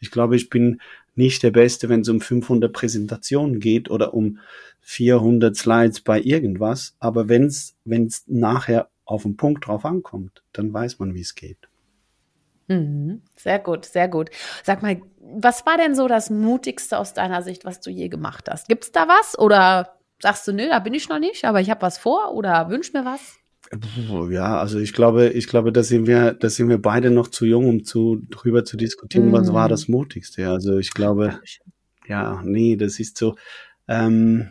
[0.00, 0.80] Ich glaube, ich bin
[1.14, 4.38] nicht der Beste, wenn es um 500 Präsentationen geht oder um
[4.80, 6.96] 400 Slides bei irgendwas.
[6.98, 7.74] Aber wenn es
[8.26, 11.68] nachher auf den Punkt drauf ankommt, dann weiß man, wie es geht.
[12.68, 13.22] Mhm.
[13.36, 14.30] Sehr gut, sehr gut.
[14.62, 18.48] Sag mal, was war denn so das Mutigste aus deiner Sicht, was du je gemacht
[18.50, 18.68] hast?
[18.68, 21.82] Gibt's da was oder sagst du, nö, da bin ich noch nicht, aber ich habe
[21.82, 23.38] was vor oder wünsch mir was?
[24.30, 27.44] Ja, also ich glaube, ich glaube, da sind wir, da sind wir beide noch zu
[27.44, 29.32] jung, um zu drüber zu diskutieren, mm.
[29.32, 30.48] was war das Mutigste.
[30.48, 31.40] Also ich glaube,
[32.06, 33.36] ja, nee, das ist so.
[33.88, 34.50] Ähm,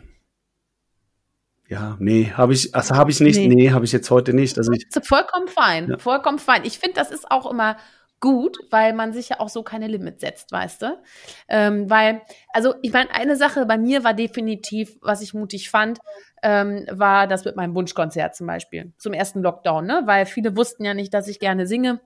[1.68, 4.58] ja, nee, habe ich, also habe ich nicht, nee, nee habe ich jetzt heute nicht.
[4.58, 5.98] Also ich, vollkommen fein, ja.
[5.98, 6.64] vollkommen fein.
[6.64, 7.76] Ich finde, das ist auch immer
[8.24, 11.02] gut, weil man sich ja auch so keine Limits setzt, weißt du?
[11.46, 12.22] Ähm, weil,
[12.54, 15.98] also ich meine, eine Sache bei mir war definitiv, was ich mutig fand,
[16.42, 20.04] ähm, war das mit meinem Wunschkonzert zum Beispiel, zum ersten Lockdown, ne?
[20.06, 22.00] Weil viele wussten ja nicht, dass ich gerne singe,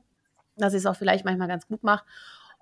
[0.56, 2.04] dass ich es auch vielleicht manchmal ganz gut mache.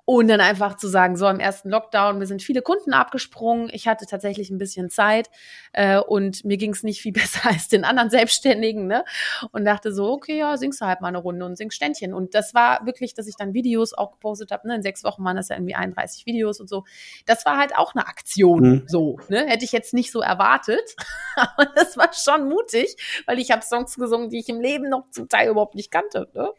[0.08, 3.88] Und dann einfach zu sagen, so im ersten Lockdown, mir sind viele Kunden abgesprungen, ich
[3.88, 5.28] hatte tatsächlich ein bisschen Zeit
[5.72, 9.04] äh, und mir ging es nicht viel besser als den anderen Selbstständigen, ne?
[9.50, 12.14] Und dachte so, okay, ja, singst du halt mal eine Runde und singst Ständchen.
[12.14, 14.76] Und das war wirklich, dass ich dann Videos auch gepostet habe, ne?
[14.76, 16.84] In sechs Wochen waren das ja irgendwie 31 Videos und so.
[17.26, 18.84] Das war halt auch eine Aktion, mhm.
[18.86, 19.44] so, ne?
[19.46, 20.94] Hätte ich jetzt nicht so erwartet,
[21.34, 25.10] aber das war schon mutig, weil ich habe Songs gesungen, die ich im Leben noch
[25.10, 26.52] zum Teil überhaupt nicht kannte, ne?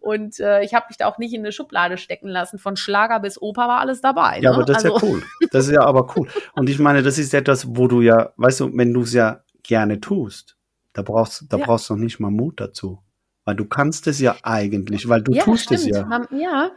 [0.00, 3.20] Und äh, ich habe mich da auch nicht in eine Schublade stecken lassen von Schlager
[3.20, 4.40] bis Oper war alles dabei.
[4.40, 4.56] Ja, ne?
[4.56, 4.96] aber das also.
[4.96, 5.22] ist ja also cool.
[5.52, 6.28] Das ist ja aber cool.
[6.54, 9.42] Und ich meine, das ist etwas, wo du ja, weißt du, wenn du es ja
[9.62, 10.56] gerne tust,
[10.92, 11.64] da brauchst, da ja.
[11.64, 12.98] brauchst du noch nicht mal Mut dazu.
[13.44, 15.80] Weil du kannst es ja eigentlich, weil du ja, tust stimmt.
[15.80, 16.04] es ja.
[16.04, 16.70] Man, ja.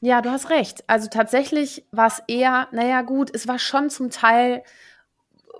[0.00, 0.82] Ja, du hast recht.
[0.86, 4.62] Also tatsächlich war es eher, naja gut, es war schon zum Teil,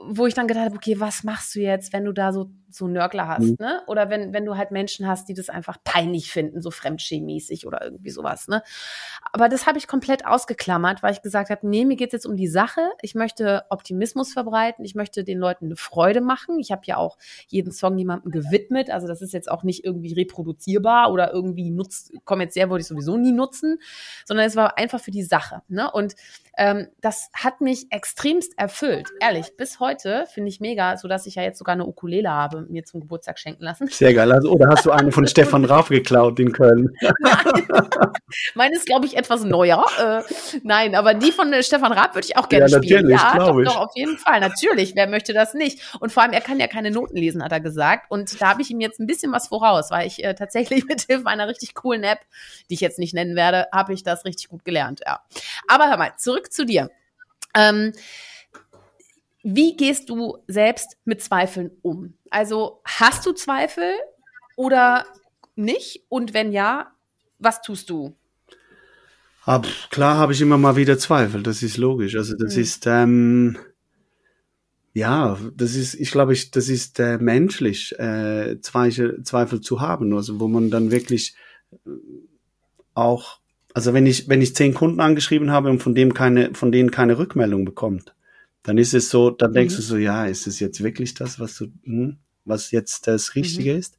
[0.03, 2.89] wo ich dann gedacht habe, okay, was machst du jetzt, wenn du da so so
[2.89, 3.57] Nörgler hast, mhm.
[3.59, 3.83] ne?
[3.87, 7.83] Oder wenn, wenn du halt Menschen hast, die das einfach peinlich finden, so fremdschämäßig oder
[7.83, 8.63] irgendwie sowas, ne?
[9.33, 12.37] Aber das habe ich komplett ausgeklammert, weil ich gesagt habe, nee, mir geht's jetzt um
[12.37, 12.81] die Sache.
[13.03, 16.59] Ich möchte Optimismus verbreiten, ich möchte den Leuten eine Freude machen.
[16.59, 20.15] Ich habe ja auch jeden Song jemandem gewidmet, also das ist jetzt auch nicht irgendwie
[20.15, 23.79] reproduzierbar oder irgendwie nutzt, kommerziell wollte ich sowieso nie nutzen,
[24.25, 25.91] sondern es war einfach für die Sache, ne?
[25.91, 26.15] Und
[26.57, 29.57] ähm, das hat mich extremst erfüllt, ehrlich.
[29.57, 32.85] Bis heute finde ich mega, so dass ich ja jetzt sogar eine Ukulele habe mir
[32.85, 33.89] zum Geburtstag schenken lassen.
[33.89, 34.31] Sehr geil.
[34.31, 36.95] Also, oder hast du eine von Stefan Raff geklaut in Köln?
[37.01, 37.13] Nein.
[38.55, 39.87] Meine ist, glaube ich, etwas neuer.
[39.99, 40.23] Äh,
[40.63, 43.09] nein, aber die von äh, Stefan Raff würde ich auch gerne ja, spielen.
[43.09, 43.67] Ja, doch, ich.
[43.67, 44.41] doch, auf jeden Fall.
[44.41, 44.95] Natürlich.
[44.95, 45.81] Wer möchte das nicht?
[46.01, 48.11] Und vor allem, er kann ja keine Noten lesen, hat er gesagt.
[48.11, 51.03] Und da habe ich ihm jetzt ein bisschen was voraus, weil ich äh, tatsächlich mit
[51.03, 52.21] Hilfe einer richtig coolen App,
[52.69, 55.01] die ich jetzt nicht nennen werde, habe ich das richtig gut gelernt.
[55.07, 55.21] Ja.
[55.69, 56.91] Aber hör mal, zurück zu dir.
[57.55, 57.93] Ähm,
[59.43, 62.15] wie gehst du selbst mit Zweifeln um?
[62.31, 63.95] Also hast du Zweifel
[64.57, 65.07] oder
[65.57, 66.05] nicht?
[66.09, 66.93] Und wenn ja,
[67.39, 68.15] was tust du?
[69.45, 72.15] Ab, klar habe ich immer mal wieder Zweifel, das ist logisch.
[72.17, 72.63] Also das mhm.
[72.63, 73.59] ist, ähm,
[74.93, 80.13] ja, das ist, ich glaube, ich, das ist äh, menschlich, äh, Zweifel, Zweifel zu haben.
[80.15, 81.35] Also wo man dann wirklich
[81.73, 81.91] äh,
[82.95, 83.39] auch,
[83.73, 86.91] also wenn ich, wenn ich zehn Kunden angeschrieben habe und von dem keine, von denen
[86.91, 88.15] keine Rückmeldung bekommt,
[88.63, 89.77] dann ist es so, dann denkst mhm.
[89.79, 93.73] du so, ja, ist es jetzt wirklich das, was du, hm, was jetzt das Richtige
[93.73, 93.79] mhm.
[93.79, 93.99] ist?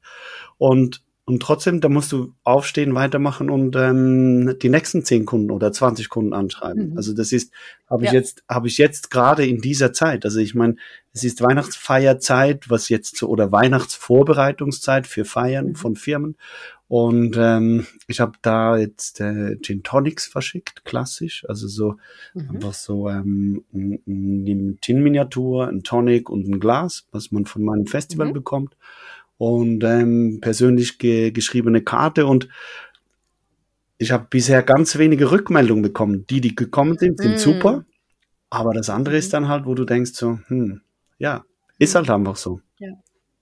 [0.57, 5.71] Und und trotzdem, da musst du aufstehen, weitermachen und ähm, die nächsten zehn Kunden oder
[5.71, 6.91] 20 Kunden anschreiben.
[6.91, 6.97] Mhm.
[6.97, 7.53] Also das ist,
[7.89, 8.17] habe ich ja.
[8.17, 10.25] jetzt, habe ich jetzt gerade in dieser Zeit.
[10.25, 10.75] Also ich meine,
[11.13, 15.75] es ist Weihnachtsfeierzeit, was jetzt so, oder Weihnachtsvorbereitungszeit für Feiern mhm.
[15.75, 16.37] von Firmen.
[16.91, 21.45] Und ähm, ich habe da jetzt äh, Gin Tonics verschickt, klassisch.
[21.47, 21.95] Also so
[22.33, 22.49] mhm.
[22.55, 28.27] einfach so ähm, eine Gin-Miniatur, ein Tonic und ein Glas, was man von meinem Festival
[28.27, 28.33] mhm.
[28.33, 28.75] bekommt.
[29.37, 32.25] Und ähm, persönlich ge geschriebene Karte.
[32.25, 32.49] Und
[33.97, 36.27] ich habe bisher ganz wenige Rückmeldungen bekommen.
[36.27, 37.37] Die, die gekommen sind, sind mhm.
[37.37, 37.85] super.
[38.49, 39.31] Aber das andere ist mhm.
[39.31, 40.81] dann halt, wo du denkst so, hm,
[41.19, 41.45] ja,
[41.79, 42.59] ist halt einfach so.
[42.79, 42.89] Ja.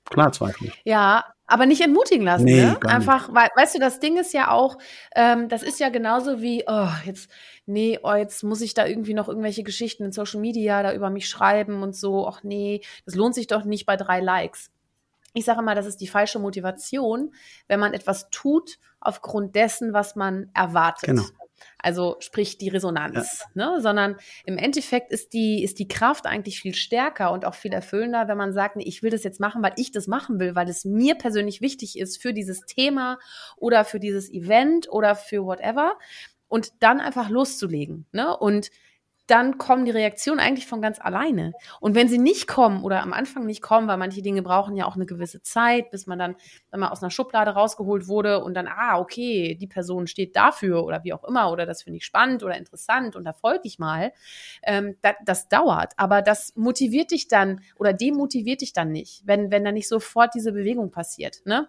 [0.05, 0.71] Klar, Zweifel.
[0.83, 2.77] Ja, aber nicht entmutigen lassen, nee, ne?
[2.85, 4.77] Einfach, weil, weißt du, das Ding ist ja auch,
[5.15, 7.29] ähm, das ist ja genauso wie, oh, jetzt,
[7.65, 11.09] nee, oh, jetzt muss ich da irgendwie noch irgendwelche Geschichten in Social Media da über
[11.09, 14.71] mich schreiben und so, ach nee, das lohnt sich doch nicht bei drei Likes.
[15.33, 17.33] Ich sage mal, das ist die falsche Motivation,
[17.67, 21.09] wenn man etwas tut aufgrund dessen, was man erwartet.
[21.09, 21.23] Genau.
[21.77, 23.71] Also sprich die Resonanz, ja.
[23.71, 23.81] ne?
[23.81, 28.27] sondern im Endeffekt ist die, ist die Kraft eigentlich viel stärker und auch viel erfüllender,
[28.27, 30.69] wenn man sagt, nee, ich will das jetzt machen, weil ich das machen will, weil
[30.69, 33.19] es mir persönlich wichtig ist für dieses Thema
[33.57, 35.97] oder für dieses Event oder für whatever.
[36.47, 38.07] Und dann einfach loszulegen.
[38.11, 38.35] Ne?
[38.35, 38.71] Und
[39.29, 41.53] dann kommen die Reaktionen eigentlich von ganz alleine.
[41.79, 44.85] Und wenn sie nicht kommen oder am Anfang nicht kommen, weil manche Dinge brauchen ja
[44.85, 46.35] auch eine gewisse Zeit, bis man dann,
[46.71, 50.83] wenn man aus einer Schublade rausgeholt wurde und dann, ah, okay, die Person steht dafür
[50.83, 53.79] oder wie auch immer oder das finde ich spannend oder interessant und da folge ich
[53.79, 54.11] mal,
[54.63, 55.93] ähm, das, das dauert.
[55.97, 60.33] Aber das motiviert dich dann oder demotiviert dich dann nicht, wenn, wenn da nicht sofort
[60.33, 61.41] diese Bewegung passiert.
[61.45, 61.67] Ne?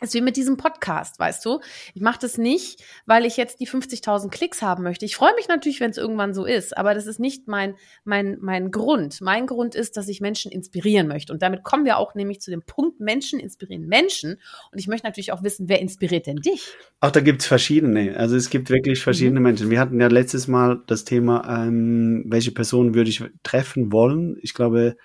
[0.00, 1.60] Ist wie mit diesem Podcast, weißt du?
[1.94, 5.04] Ich mache das nicht, weil ich jetzt die 50.000 Klicks haben möchte.
[5.04, 8.38] Ich freue mich natürlich, wenn es irgendwann so ist, aber das ist nicht mein, mein,
[8.40, 9.20] mein Grund.
[9.20, 11.32] Mein Grund ist, dass ich Menschen inspirieren möchte.
[11.32, 14.40] Und damit kommen wir auch nämlich zu dem Punkt, Menschen inspirieren Menschen.
[14.72, 16.74] Und ich möchte natürlich auch wissen, wer inspiriert denn dich?
[17.00, 18.16] Auch da gibt's verschiedene.
[18.16, 19.44] Also es gibt wirklich verschiedene mhm.
[19.44, 19.70] Menschen.
[19.70, 24.36] Wir hatten ja letztes Mal das Thema, ähm, welche Person würde ich treffen wollen.
[24.42, 24.96] Ich glaube,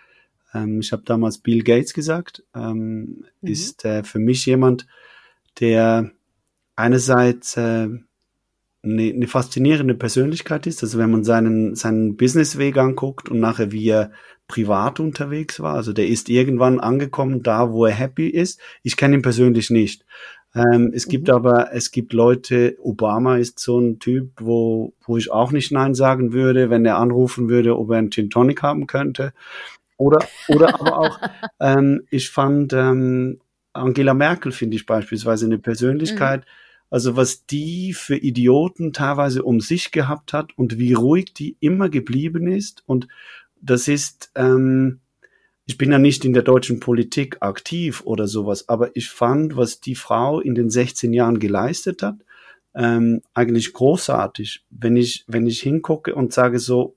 [0.53, 3.49] ähm, ich habe damals Bill Gates gesagt, ähm, mhm.
[3.49, 4.87] ist äh, für mich jemand,
[5.59, 6.11] der
[6.75, 7.89] einerseits äh,
[8.83, 10.83] eine, eine faszinierende Persönlichkeit ist.
[10.83, 14.11] Also wenn man seinen, seinen Businessweg anguckt und nachher wie er
[14.47, 15.75] privat unterwegs war.
[15.75, 18.61] Also der ist irgendwann angekommen da, wo er happy ist.
[18.81, 20.05] Ich kenne ihn persönlich nicht.
[20.55, 21.11] Ähm, es mhm.
[21.11, 25.71] gibt aber, es gibt Leute, Obama ist so ein Typ, wo, wo ich auch nicht
[25.71, 29.33] Nein sagen würde, wenn er anrufen würde, ob er einen Gin Tonic haben könnte.
[29.97, 31.19] Oder, oder aber auch,
[31.59, 33.39] ähm, ich fand ähm,
[33.73, 36.49] Angela Merkel, finde ich beispielsweise eine Persönlichkeit, mhm.
[36.89, 41.89] also was die für Idioten teilweise um sich gehabt hat und wie ruhig die immer
[41.89, 42.83] geblieben ist.
[42.85, 43.07] Und
[43.61, 44.99] das ist, ähm,
[45.65, 49.81] ich bin ja nicht in der deutschen Politik aktiv oder sowas, aber ich fand, was
[49.81, 52.17] die Frau in den 16 Jahren geleistet hat,
[52.75, 54.63] ähm, eigentlich großartig.
[54.69, 56.95] Wenn ich, wenn ich hingucke und sage so,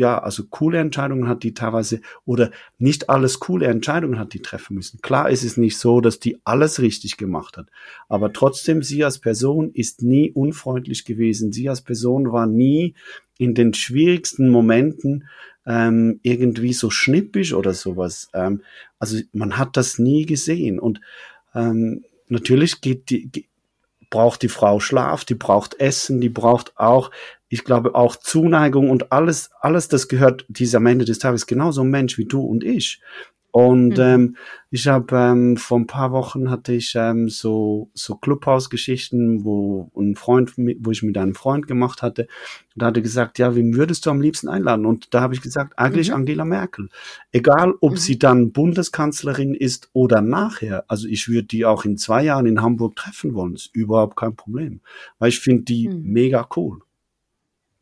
[0.00, 4.74] ja, also coole Entscheidungen hat die teilweise oder nicht alles coole Entscheidungen hat die treffen
[4.76, 5.02] müssen.
[5.02, 7.66] Klar ist es nicht so, dass die alles richtig gemacht hat,
[8.08, 11.52] aber trotzdem sie als Person ist nie unfreundlich gewesen.
[11.52, 12.94] Sie als Person war nie
[13.36, 15.28] in den schwierigsten Momenten
[15.66, 18.30] ähm, irgendwie so schnippisch oder sowas.
[18.32, 18.62] Ähm,
[18.98, 21.02] also man hat das nie gesehen und
[21.54, 23.30] ähm, natürlich geht die,
[24.08, 27.10] braucht die Frau Schlaf, die braucht Essen, die braucht auch
[27.50, 31.82] ich glaube auch Zuneigung und alles, alles das gehört dieser am Ende des Tages genauso
[31.82, 33.02] ein Mensch wie du und ich.
[33.52, 34.00] Und mhm.
[34.00, 34.36] ähm,
[34.70, 40.14] ich habe ähm, vor ein paar Wochen hatte ich ähm, so so Clubhausgeschichten, wo ein
[40.14, 42.28] Freund, wo ich mit einem Freund gemacht hatte,
[42.76, 44.86] da hatte gesagt, ja, wem würdest du am liebsten einladen?
[44.86, 46.16] Und da habe ich gesagt, eigentlich mhm.
[46.16, 46.88] Angela Merkel.
[47.32, 47.96] Egal, ob mhm.
[47.96, 50.84] sie dann Bundeskanzlerin ist oder nachher.
[50.86, 53.54] Also ich würde die auch in zwei Jahren in Hamburg treffen wollen.
[53.54, 54.80] ist überhaupt kein Problem,
[55.18, 56.02] weil ich finde die mhm.
[56.04, 56.82] mega cool.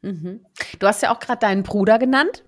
[0.02, 0.40] Mhm.
[0.78, 2.44] Du hast ja auch gerade deinen Bruder genannt,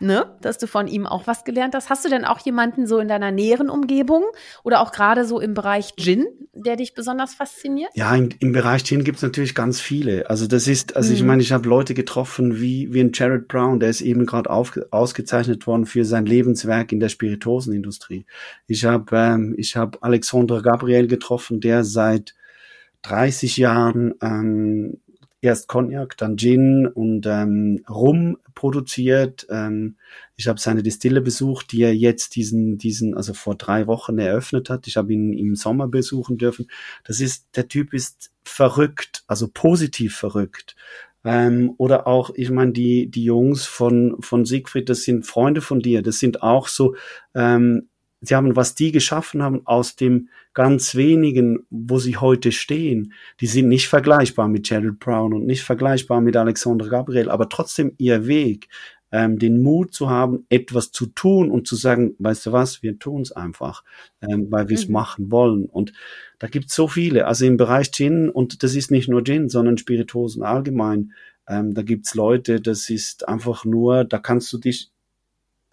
[0.00, 0.36] ne?
[0.40, 1.90] Dass du von ihm auch was gelernt hast.
[1.90, 4.24] Hast du denn auch jemanden so in deiner näheren Umgebung
[4.64, 7.90] oder auch gerade so im Bereich Gin, der dich besonders fasziniert?
[7.94, 10.28] Ja, im, im Bereich Gin gibt's natürlich ganz viele.
[10.28, 11.16] Also das ist, also mhm.
[11.16, 14.50] ich meine, ich habe Leute getroffen wie, wie ein Jared Brown, der ist eben gerade
[14.50, 18.26] ausgezeichnet worden für sein Lebenswerk in der Spiritosenindustrie.
[18.66, 22.34] Ich habe ähm, ich hab Alexandre Gabriel getroffen, der seit
[23.02, 24.98] 30 Jahren ähm,
[25.40, 29.46] erst Cognac, dann Gin und ähm, Rum produziert.
[29.50, 29.96] Ähm,
[30.36, 34.70] ich habe seine Distille besucht, die er jetzt diesen, diesen, also vor drei Wochen eröffnet
[34.70, 34.86] hat.
[34.86, 36.68] Ich habe ihn im Sommer besuchen dürfen.
[37.04, 40.74] Das ist, der Typ ist verrückt, also positiv verrückt.
[41.24, 45.80] Ähm, oder auch, ich meine, die, die Jungs von, von Siegfried, das sind Freunde von
[45.80, 46.94] dir, das sind auch so,
[47.34, 47.88] ähm,
[48.20, 53.46] sie haben, was die geschaffen haben aus dem ganz wenigen, wo sie heute stehen, die
[53.46, 58.26] sind nicht vergleichbar mit Jared Brown und nicht vergleichbar mit Alexandre Gabriel, aber trotzdem ihr
[58.26, 58.68] Weg,
[59.10, 62.98] ähm, den Mut zu haben, etwas zu tun und zu sagen, weißt du was, wir
[62.98, 63.82] tun es einfach,
[64.20, 64.92] ähm, weil wir es mhm.
[64.92, 65.64] machen wollen.
[65.64, 65.92] Und
[66.38, 69.48] da gibt es so viele, also im Bereich Gin, und das ist nicht nur Gin,
[69.48, 71.12] sondern Spiritosen allgemein,
[71.48, 74.90] ähm, da gibt's Leute, das ist einfach nur, da kannst du dich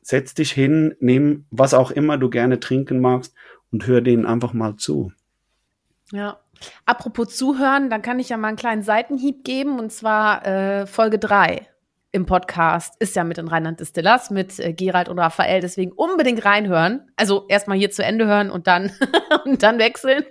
[0.06, 3.34] setz dich hin, nimm was auch immer du gerne trinken magst
[3.72, 5.12] und hör denen einfach mal zu.
[6.12, 6.40] Ja.
[6.86, 11.18] Apropos zuhören, dann kann ich ja mal einen kleinen Seitenhieb geben und zwar äh, Folge
[11.18, 11.68] 3
[12.16, 15.60] im Podcast ist ja mit den Rheinland Distillers, mit äh, Gerald und Raphael.
[15.60, 17.02] Deswegen unbedingt reinhören.
[17.18, 18.90] Also erstmal hier zu Ende hören und dann,
[19.46, 20.24] und dann wechseln.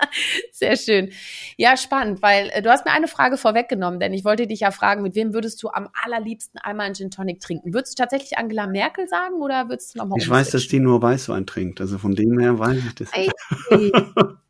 [0.52, 1.12] Sehr schön.
[1.56, 4.70] Ja, spannend, weil äh, du hast mir eine Frage vorweggenommen, denn ich wollte dich ja
[4.70, 7.72] fragen, mit wem würdest du am allerliebsten einmal einen Gin Tonic trinken?
[7.72, 11.00] Würdest du tatsächlich Angela Merkel sagen oder würdest du nochmal Ich weiß, dass die nur
[11.00, 11.80] Weißwein trinkt.
[11.80, 13.10] Also von dem her weiß ich das.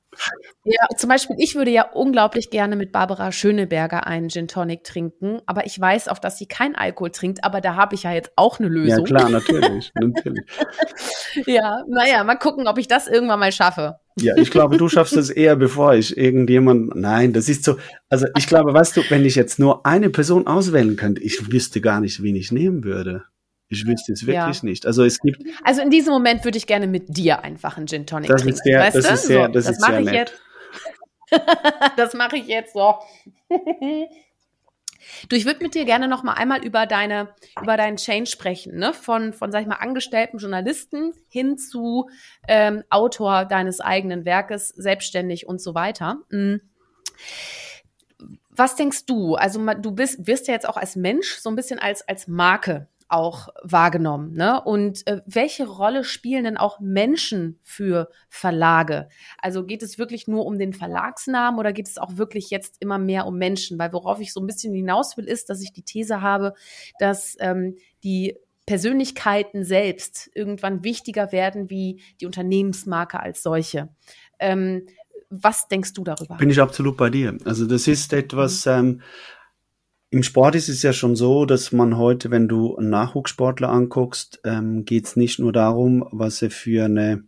[0.65, 5.41] Ja, zum Beispiel, ich würde ja unglaublich gerne mit Barbara Schöneberger einen Gin Tonic trinken,
[5.47, 8.33] aber ich weiß auch, dass sie kein Alkohol trinkt, aber da habe ich ja jetzt
[8.37, 9.07] auch eine Lösung.
[9.07, 9.93] Ja, klar, natürlich.
[9.95, 10.45] natürlich.
[11.47, 13.97] ja, naja, mal gucken, ob ich das irgendwann mal schaffe.
[14.17, 16.95] Ja, ich glaube, du schaffst es eher, bevor ich irgendjemand.
[16.95, 17.77] Nein, das ist so.
[18.09, 21.81] Also ich glaube, weißt du, wenn ich jetzt nur eine Person auswählen könnte, ich wüsste
[21.81, 23.25] gar nicht, wen ich nehmen würde.
[23.73, 24.69] Ich wüsste es wirklich ja.
[24.69, 24.85] nicht.
[24.85, 25.43] Also es gibt.
[25.63, 28.57] Also in diesem Moment würde ich gerne mit dir einfach einen Gin Tonic das trinken.
[28.57, 29.13] Ist sehr, weißt das du?
[29.15, 30.41] ist sehr, das, so, das ist sehr ich nett.
[31.31, 31.43] Jetzt.
[31.97, 32.97] das mache ich jetzt so.
[35.29, 38.77] Du, ich würde mit dir gerne noch mal einmal über deine, über deinen Change sprechen,
[38.77, 38.93] ne?
[38.93, 42.11] Von, von, sag ich mal, angestellten Journalisten hin zu
[42.47, 46.19] ähm, Autor deines eigenen Werkes, selbstständig und so weiter.
[46.29, 46.61] Mhm.
[48.51, 49.37] Was denkst du?
[49.37, 52.90] Also du bist, wirst ja jetzt auch als Mensch so ein bisschen als, als Marke
[53.11, 54.35] auch wahrgenommen.
[54.35, 54.61] Ne?
[54.63, 59.09] Und äh, welche Rolle spielen denn auch Menschen für Verlage?
[59.39, 62.99] Also geht es wirklich nur um den Verlagsnamen oder geht es auch wirklich jetzt immer
[62.99, 63.79] mehr um Menschen?
[63.79, 66.55] Weil worauf ich so ein bisschen hinaus will, ist, dass ich die These habe,
[66.99, 68.37] dass ähm, die
[68.67, 73.89] Persönlichkeiten selbst irgendwann wichtiger werden wie die Unternehmensmarke als solche.
[74.39, 74.87] Ähm,
[75.31, 76.37] was denkst du darüber?
[76.37, 77.37] Bin ich absolut bei dir.
[77.45, 78.73] Also das ist etwas, mhm.
[78.73, 79.01] ähm,
[80.11, 84.41] im Sport ist es ja schon so, dass man heute, wenn du einen Nachwuchssportler anguckst,
[84.45, 87.25] ähm, geht es nicht nur darum, was er für eine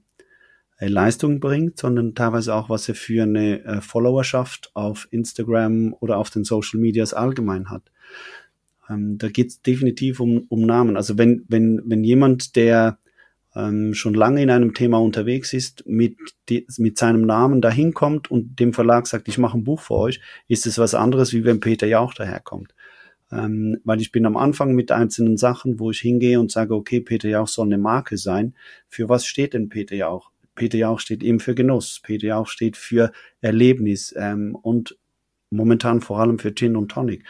[0.78, 6.18] äh, Leistung bringt, sondern teilweise auch, was er für eine äh, Followerschaft auf Instagram oder
[6.18, 7.84] auf den Social Medias allgemein hat.
[8.90, 10.96] Ähm, da geht es definitiv um, um Namen.
[10.96, 12.98] Also wenn, wenn, wenn jemand, der
[13.54, 16.16] ähm, schon lange in einem Thema unterwegs ist, mit,
[16.48, 19.94] die, mit seinem Namen dahin kommt und dem Verlag sagt, ich mache ein Buch für
[19.94, 22.74] euch, ist es was anderes, wie wenn Peter Jauch daherkommt.
[23.30, 27.00] Ähm, weil ich bin am Anfang mit einzelnen Sachen, wo ich hingehe und sage, okay,
[27.00, 28.54] Peter Jauch soll eine Marke sein.
[28.88, 30.30] Für was steht denn Peter Jauch?
[30.54, 32.00] Peter Jauch steht eben für Genuss.
[32.02, 34.98] Peter Jauch steht für Erlebnis ähm, und
[35.50, 37.24] momentan vor allem für Gin und Tonic.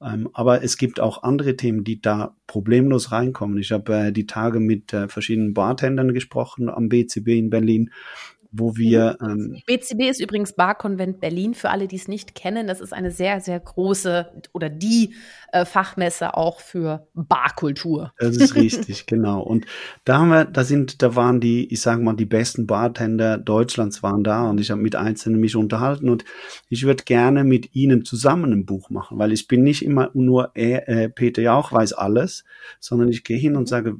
[0.00, 3.58] Ähm, aber es gibt auch andere Themen, die da problemlos reinkommen.
[3.58, 7.90] Ich habe äh, die Tage mit äh, verschiedenen Bartendern gesprochen am BCB in Berlin
[8.50, 9.18] wo wir.
[9.20, 12.66] Ähm, BCB ist übrigens Barkonvent Berlin, für alle, die es nicht kennen.
[12.66, 15.14] Das ist eine sehr, sehr große oder die
[15.52, 18.12] äh, Fachmesse auch für Barkultur.
[18.18, 19.42] Das ist richtig, genau.
[19.42, 19.66] Und
[20.04, 24.02] da haben wir, da sind, da waren die, ich sage mal, die besten Bartender Deutschlands
[24.02, 26.24] waren da und ich habe mit Einzelnen mich unterhalten und
[26.68, 30.52] ich würde gerne mit ihnen zusammen ein Buch machen, weil ich bin nicht immer nur
[30.54, 32.44] äh, Peter Jauch weiß alles,
[32.80, 33.96] sondern ich gehe hin und sage,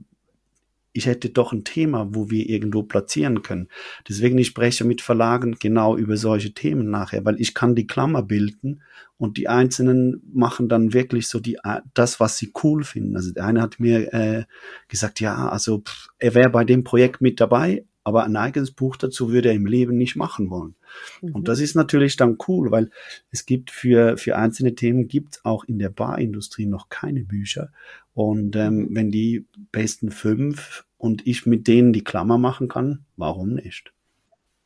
[0.98, 3.68] ich hätte doch ein Thema, wo wir irgendwo platzieren können.
[4.08, 8.22] Deswegen ich spreche mit Verlagen genau über solche Themen nachher, weil ich kann die Klammer
[8.22, 8.82] bilden
[9.16, 11.58] und die Einzelnen machen dann wirklich so die
[11.94, 13.16] das, was sie cool finden.
[13.16, 14.44] Also der eine hat mir äh,
[14.88, 18.96] gesagt, ja, also pff, er wäre bei dem Projekt mit dabei, aber ein eigenes Buch
[18.96, 20.74] dazu würde er im Leben nicht machen wollen.
[21.20, 21.34] Mhm.
[21.34, 22.90] Und das ist natürlich dann cool, weil
[23.30, 27.70] es gibt für, für einzelne Themen gibt auch in der Barindustrie noch keine Bücher.
[28.14, 33.54] Und ähm, wenn die besten fünf und ich mit denen die Klammer machen kann, warum
[33.54, 33.92] nicht?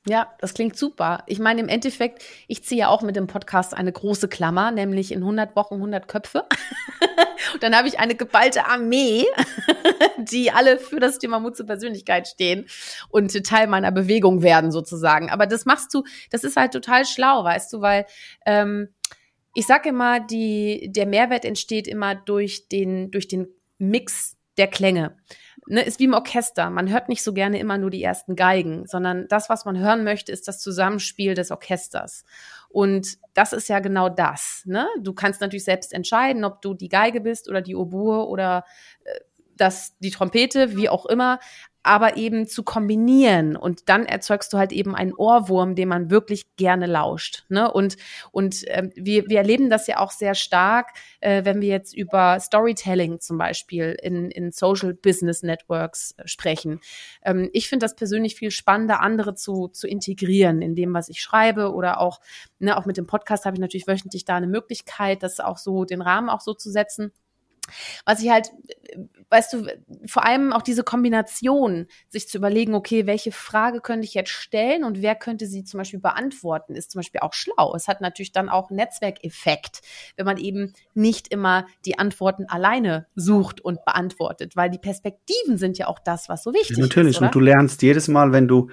[0.07, 1.23] Ja, das klingt super.
[1.27, 5.13] Ich meine, im Endeffekt, ich ziehe ja auch mit dem Podcast eine große Klammer, nämlich
[5.13, 6.45] in 100 Wochen 100 Köpfe.
[7.53, 9.27] und dann habe ich eine geballte Armee,
[10.19, 12.67] die alle für das Thema Mut zur Persönlichkeit stehen
[13.09, 15.31] und Teil meiner Bewegung werden sozusagen.
[15.31, 18.07] Aber das machst du, das ist halt total schlau, weißt du, weil
[18.47, 18.89] ähm,
[19.55, 25.17] ich sage immer, die, der Mehrwert entsteht immer durch den, durch den Mix der Klänge
[25.67, 26.71] ne, ist wie im Orchester.
[26.71, 30.05] Man hört nicht so gerne immer nur die ersten Geigen, sondern das, was man hören
[30.05, 32.25] möchte, ist das Zusammenspiel des Orchesters.
[32.73, 34.63] Und das ist ja genau das.
[34.65, 34.89] Ne?
[35.01, 38.65] Du kannst natürlich selbst entscheiden, ob du die Geige bist oder die Oboe oder
[39.05, 39.21] äh,
[39.57, 41.39] das, die Trompete, wie auch immer
[41.83, 46.57] aber eben zu kombinieren und dann erzeugst du halt eben einen Ohrwurm, den man wirklich
[46.57, 47.45] gerne lauscht.
[47.49, 47.71] Ne?
[47.71, 47.97] Und
[48.31, 52.39] und äh, wir, wir erleben das ja auch sehr stark, äh, wenn wir jetzt über
[52.41, 56.81] Storytelling zum Beispiel in, in Social Business Networks äh, sprechen.
[57.25, 61.21] Ähm, ich finde das persönlich viel spannender, andere zu, zu integrieren in dem, was ich
[61.21, 62.21] schreibe oder auch,
[62.59, 65.85] ne, auch mit dem Podcast habe ich natürlich wöchentlich da eine Möglichkeit, das auch so,
[65.85, 67.13] den Rahmen auch so zu setzen.
[68.05, 68.51] Was ich halt,
[69.31, 69.67] weißt du,
[70.07, 74.85] vor allem auch diese Kombination, sich zu überlegen, okay, welche Frage könnte ich jetzt stellen
[74.85, 77.75] und wer könnte sie zum Beispiel beantworten, ist zum Beispiel auch schlau.
[77.75, 79.81] Es hat natürlich dann auch Netzwerkeffekt,
[80.17, 85.79] wenn man eben nicht immer die Antworten alleine sucht und beantwortet, weil die Perspektiven sind
[85.79, 87.17] ja auch das, was so wichtig ja, natürlich.
[87.17, 87.21] ist.
[87.21, 88.71] Natürlich, und du lernst jedes Mal, wenn du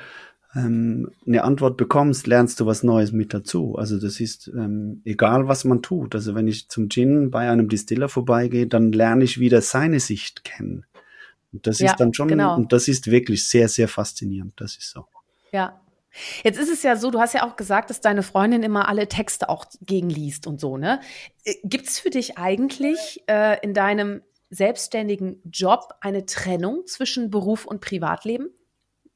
[0.56, 3.76] ähm, eine Antwort bekommst, lernst du was Neues mit dazu.
[3.76, 6.16] Also das ist ähm, egal, was man tut.
[6.16, 10.43] Also wenn ich zum Gin bei einem Distiller vorbeigehe, dann lerne ich wieder seine Sicht
[10.43, 10.86] kennen.
[11.52, 12.56] Und das ja, ist dann schon, genau.
[12.56, 14.54] und das ist wirklich sehr, sehr faszinierend.
[14.58, 15.06] Das ist so.
[15.52, 15.80] Ja,
[16.43, 19.08] Jetzt ist es ja so, du hast ja auch gesagt, dass deine Freundin immer alle
[19.08, 21.02] Texte auch gegenliest und so, ne?
[21.43, 27.66] Äh, Gibt es für dich eigentlich äh, in deinem selbstständigen Job eine Trennung zwischen Beruf
[27.66, 28.50] und Privatleben?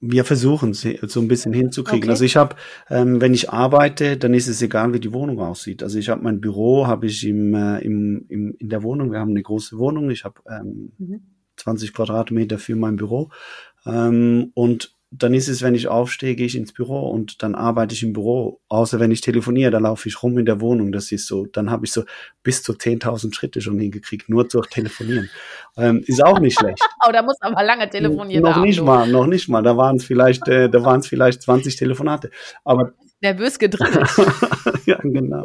[0.06, 2.04] Wir versuchen sie so ein bisschen hinzukriegen.
[2.04, 2.10] Okay.
[2.10, 2.58] Also ich habe,
[2.89, 5.82] ähm, wenn ich arbeite, dann ist es egal, wie die Wohnung aussieht.
[5.82, 9.14] Also ich habe mein Büro, habe ich im, äh, im, im, in der Wohnung.
[9.14, 10.10] Wir haben eine große Wohnung.
[10.10, 11.22] Ich habe ähm, mhm.
[11.56, 13.30] 20 Quadratmeter für mein Büro.
[13.86, 17.93] Ähm, und dann ist es, wenn ich aufstehe, gehe ich ins Büro und dann arbeite
[17.93, 18.59] ich im Büro.
[18.68, 20.91] Außer wenn ich telefoniere, da laufe ich rum in der Wohnung.
[20.91, 22.03] Das ist so, dann habe ich so
[22.41, 25.30] bis zu 10.000 Schritte schon hingekriegt, nur durch Telefonieren.
[25.78, 26.80] Ähm, ist auch nicht schlecht.
[27.07, 28.43] oh, da muss aber lange telefonieren.
[28.43, 29.61] Noch nicht mal, noch nicht mal.
[29.61, 32.32] Da waren es vielleicht, äh, da waren es vielleicht 20 Telefonate.
[32.64, 32.93] Aber
[33.24, 33.96] nervös gedrillt.
[34.86, 35.44] ja, genau.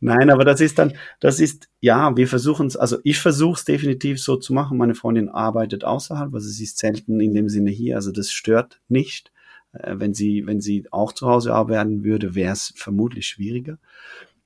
[0.00, 3.64] Nein, aber das ist dann, das ist, ja, wir versuchen es, also ich versuche es
[3.64, 4.76] definitiv so zu machen.
[4.76, 8.80] Meine Freundin arbeitet außerhalb, also sie ist selten in dem Sinne hier, also das stört
[8.88, 9.32] nicht.
[9.72, 13.78] Äh, wenn sie, wenn sie auch zu Hause arbeiten würde, wäre es vermutlich schwieriger.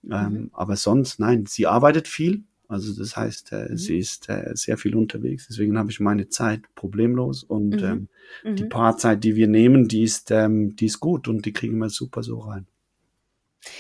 [0.09, 0.51] Ähm, mhm.
[0.53, 2.45] aber sonst, nein, sie arbeitet viel.
[2.69, 3.77] Also das heißt, äh, mhm.
[3.77, 5.47] sie ist äh, sehr viel unterwegs.
[5.49, 8.09] Deswegen habe ich meine Zeit problemlos und mhm.
[8.45, 8.69] ähm, die mhm.
[8.69, 11.91] paar Zeit, die wir nehmen, die ist, ähm, die ist gut und die kriegen wir
[11.91, 12.67] super so rein.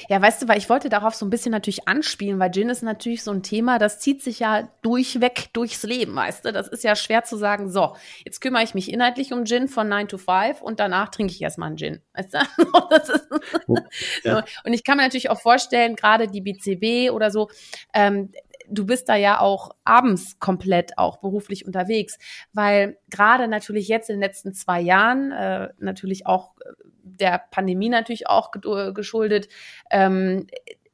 [0.09, 2.83] Ja, weißt du, weil ich wollte darauf so ein bisschen natürlich anspielen, weil Gin ist
[2.83, 6.53] natürlich so ein Thema, das zieht sich ja durchweg durchs Leben, weißt du?
[6.53, 9.89] Das ist ja schwer zu sagen, so, jetzt kümmere ich mich inhaltlich um Gin von
[9.89, 12.03] 9 to 5 und danach trinke ich erstmal einen Gin.
[12.15, 12.39] Weißt du?
[12.97, 13.29] Ist,
[14.25, 14.37] ja.
[14.37, 14.43] so.
[14.65, 17.49] Und ich kann mir natürlich auch vorstellen, gerade die BCB oder so,
[17.95, 18.33] ähm,
[18.71, 22.19] du bist da ja auch abends komplett auch beruflich unterwegs,
[22.53, 27.89] weil gerade natürlich jetzt in den letzten zwei Jahren, äh, natürlich auch äh, der Pandemie
[27.89, 29.49] natürlich auch geschuldet,
[29.91, 30.47] ähm,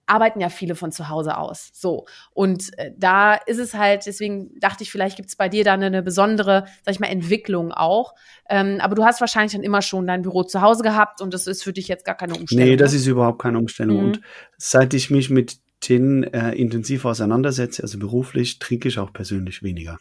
[0.07, 1.71] arbeiten ja viele von zu Hause aus.
[1.73, 2.07] So.
[2.33, 5.73] Und äh, da ist es halt, deswegen dachte ich, vielleicht gibt es bei dir da
[5.73, 8.15] eine, eine, besondere, sag ich mal, Entwicklung auch.
[8.49, 11.47] Ähm, aber du hast wahrscheinlich dann immer schon dein Büro zu Hause gehabt und das
[11.47, 12.69] ist für dich jetzt gar keine Umstellung.
[12.69, 12.99] Nee, das ne?
[12.99, 13.97] ist überhaupt keine Umstellung.
[13.99, 14.05] Mhm.
[14.05, 14.21] Und
[14.59, 19.99] seit ich mich mit Gin äh, intensiv auseinandersetze, also beruflich, trinke ich auch persönlich weniger.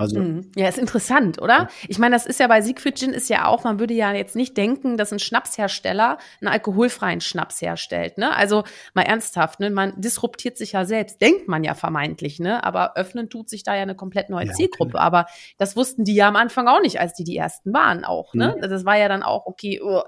[0.00, 0.50] Also, mhm.
[0.56, 1.68] ja, ist interessant, oder?
[1.86, 4.34] Ich meine, das ist ja bei Siegfried Gin ist ja auch, man würde ja jetzt
[4.34, 8.34] nicht denken, dass ein Schnapshersteller einen alkoholfreien Schnaps herstellt, ne?
[8.34, 9.68] Also mal ernsthaft, ne?
[9.68, 12.64] Man disruptiert sich ja selbst, denkt man ja vermeintlich, ne?
[12.64, 14.94] Aber öffnen tut sich da ja eine komplett neue ja, Zielgruppe.
[14.94, 15.04] Okay.
[15.04, 15.26] Aber
[15.58, 18.56] das wussten die ja am Anfang auch nicht, als die die ersten waren auch, ne?
[18.56, 18.70] Mhm.
[18.70, 19.82] Das war ja dann auch okay.
[19.82, 20.00] Uh.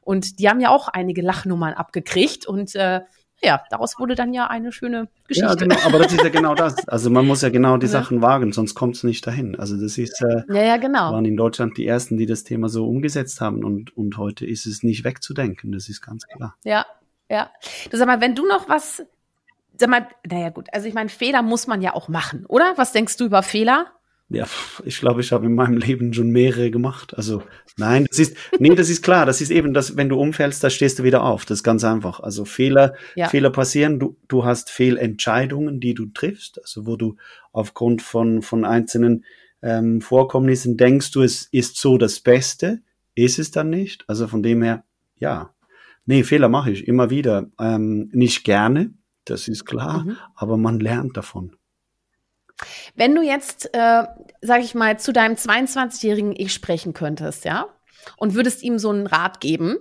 [0.00, 3.00] Und die haben ja auch einige Lachnummern abgekriegt und äh,
[3.42, 5.48] ja, daraus wurde dann ja eine schöne Geschichte.
[5.48, 6.88] Ja, genau, aber das ist ja genau das.
[6.88, 7.92] Also man muss ja genau die ja.
[7.92, 9.58] Sachen wagen, sonst kommt es nicht dahin.
[9.58, 11.12] Also das ist äh, ja, ja, genau.
[11.12, 14.66] waren in Deutschland die ersten, die das Thema so umgesetzt haben und und heute ist
[14.66, 15.72] es nicht wegzudenken.
[15.72, 16.56] Das ist ganz klar.
[16.64, 16.86] Ja,
[17.28, 17.50] ja.
[17.90, 19.04] Du sag mal, wenn du noch was,
[19.76, 22.72] sag mal, naja gut, also ich meine, Fehler muss man ja auch machen, oder?
[22.76, 23.86] Was denkst du über Fehler?
[24.30, 24.46] Ja,
[24.84, 27.16] ich glaube, ich habe in meinem Leben schon mehrere gemacht.
[27.16, 27.42] Also
[27.76, 29.26] nein, das ist, nee, das ist klar.
[29.26, 31.44] Das ist eben das, wenn du umfällst, da stehst du wieder auf.
[31.44, 32.20] Das ist ganz einfach.
[32.20, 33.28] Also Fehler, ja.
[33.28, 33.98] Fehler passieren.
[33.98, 36.58] Du, du hast Fehlentscheidungen, die du triffst.
[36.60, 37.16] Also wo du
[37.52, 39.24] aufgrund von, von einzelnen
[39.62, 42.80] ähm, Vorkommnissen denkst du, es ist so das Beste.
[43.14, 44.04] Ist es dann nicht?
[44.08, 44.84] Also von dem her,
[45.18, 45.54] ja.
[46.06, 47.50] Nee, Fehler mache ich immer wieder.
[47.58, 48.92] Ähm, nicht gerne,
[49.24, 50.16] das ist klar, mhm.
[50.34, 51.56] aber man lernt davon.
[52.94, 54.04] Wenn du jetzt, äh,
[54.40, 57.66] sag ich mal, zu deinem 22-jährigen Ich sprechen könntest, ja,
[58.16, 59.76] und würdest ihm so einen Rat geben,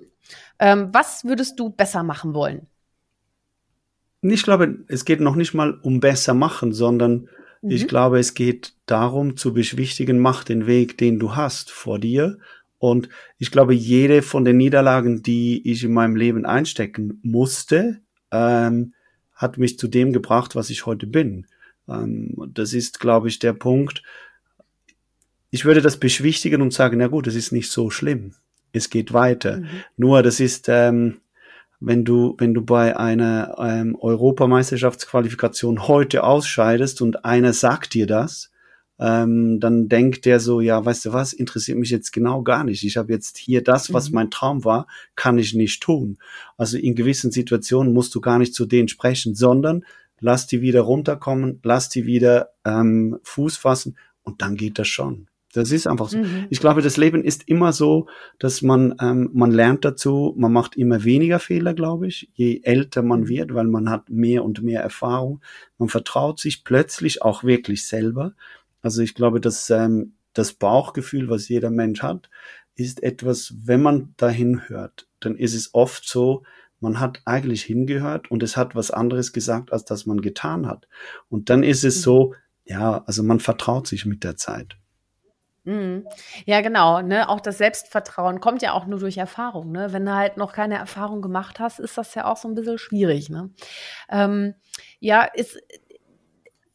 [0.60, 2.68] ähm, was würdest du besser machen wollen?
[4.22, 7.28] Ich glaube, es geht noch nicht mal um besser machen, sondern
[7.62, 7.72] mhm.
[7.72, 12.38] ich glaube, es geht darum zu beschwichtigen, mach den Weg, den du hast vor dir.
[12.78, 18.94] Und ich glaube, jede von den Niederlagen, die ich in meinem Leben einstecken musste, ähm,
[19.34, 21.48] hat mich zu dem gebracht, was ich heute bin.
[21.88, 24.04] Ähm, das ist, glaube ich, der Punkt.
[25.50, 28.34] Ich würde das beschwichtigen und sagen, na gut, es ist nicht so schlimm.
[28.72, 29.58] Es geht weiter.
[29.58, 29.68] Mhm.
[29.98, 31.22] Nur, das ist, ähm,
[31.80, 38.52] wenn du, wenn du bei einer ähm, Europameisterschaftsqualifikation heute ausscheidest und einer sagt dir das,
[39.00, 42.84] ähm, dann denkt der so, ja, weißt du was, interessiert mich jetzt genau gar nicht.
[42.84, 44.16] Ich habe jetzt hier das, was mhm.
[44.16, 46.18] mein Traum war, kann ich nicht tun.
[46.58, 49.84] Also in gewissen Situationen musst du gar nicht zu denen sprechen, sondern
[50.24, 55.28] lass die wieder runterkommen, lass die wieder ähm, Fuß fassen und dann geht das schon.
[55.54, 56.18] Das ist einfach so.
[56.18, 56.48] Mhm.
[56.50, 58.08] Ich glaube, das Leben ist immer so,
[58.40, 63.04] dass man ähm, man lernt dazu, man macht immer weniger Fehler, glaube ich, je älter
[63.04, 63.28] man mhm.
[63.28, 65.42] wird, weil man hat mehr und mehr Erfahrung.
[65.78, 68.34] Man vertraut sich plötzlich auch wirklich selber.
[68.82, 72.30] Also ich glaube, dass ähm, das Bauchgefühl, was jeder Mensch hat,
[72.76, 76.44] ist etwas, wenn man dahin hört, dann ist es oft so,
[76.84, 80.88] man hat eigentlich hingehört und es hat was anderes gesagt, als das man getan hat.
[81.30, 84.78] Und dann ist es so, ja, also man vertraut sich mit der Zeit.
[85.64, 86.06] Mhm.
[86.46, 87.02] Ja, genau.
[87.02, 87.30] Ne?
[87.30, 89.72] Auch das Selbstvertrauen kommt ja auch nur durch Erfahrung.
[89.72, 89.94] Ne?
[89.94, 92.78] Wenn du halt noch keine Erfahrung gemacht hast, ist das ja auch so ein bisschen
[92.78, 93.30] schwierig.
[93.30, 93.50] Ne?
[94.10, 94.56] Ähm,
[95.00, 95.58] ja, es,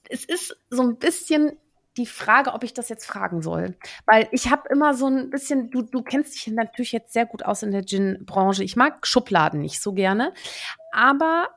[0.08, 1.58] es ist so ein bisschen
[1.98, 3.76] die Frage, ob ich das jetzt fragen soll.
[4.06, 7.44] Weil ich habe immer so ein bisschen, du, du kennst dich natürlich jetzt sehr gut
[7.44, 8.64] aus in der Gin-Branche.
[8.64, 10.32] Ich mag Schubladen nicht so gerne.
[10.92, 11.48] Aber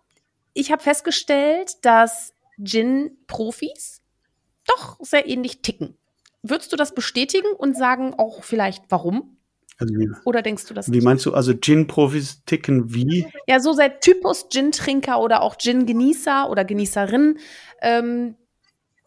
[0.53, 4.01] ich habe festgestellt, dass Gin-Profis
[4.65, 5.97] doch sehr ähnlich ticken.
[6.43, 9.37] Würdest du das bestätigen und sagen auch vielleicht warum?
[9.77, 10.87] Also wie, oder denkst du das?
[10.87, 11.03] Wie nicht?
[11.03, 13.27] meinst du, also Gin-Profis ticken wie?
[13.47, 17.39] Ja, so seit Typus Gin-Trinker oder auch Gin-Genießer oder Genießerin.
[17.81, 18.35] Ähm,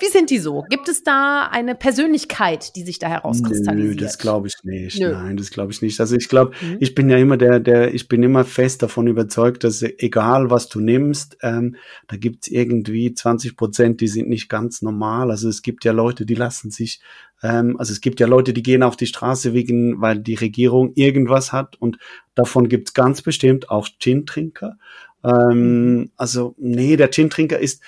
[0.04, 0.64] wie sind die so?
[0.68, 3.96] Gibt es da eine Persönlichkeit, die sich da herauskristallisiert?
[3.96, 5.00] Nö, das glaube ich nicht.
[5.00, 5.12] Nö.
[5.12, 5.98] Nein, das glaube ich nicht.
[5.98, 6.76] Also ich glaube, mhm.
[6.80, 10.68] ich bin ja immer der, der, ich bin immer fest davon überzeugt, dass egal was
[10.68, 11.76] du nimmst, ähm,
[12.08, 15.30] da gibt's irgendwie 20 Prozent, die sind nicht ganz normal.
[15.30, 17.00] Also es gibt ja Leute, die lassen sich,
[17.42, 20.92] ähm, also es gibt ja Leute, die gehen auf die Straße wegen, weil die Regierung
[20.96, 21.96] irgendwas hat und
[22.34, 24.76] davon gibt's ganz bestimmt auch Gin-Trinker.
[25.24, 26.10] Ähm, mhm.
[26.18, 27.82] also nee, der Gin-Trinker ist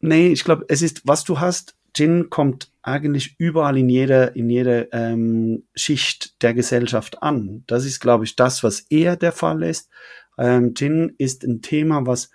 [0.00, 4.48] Nee, ich glaube, es ist, was du hast, Gin kommt eigentlich überall in jeder, in
[4.50, 7.64] jeder ähm, Schicht der Gesellschaft an.
[7.66, 9.90] Das ist, glaube ich, das, was eher der Fall ist.
[10.38, 12.30] Ähm, Gin ist ein Thema, was,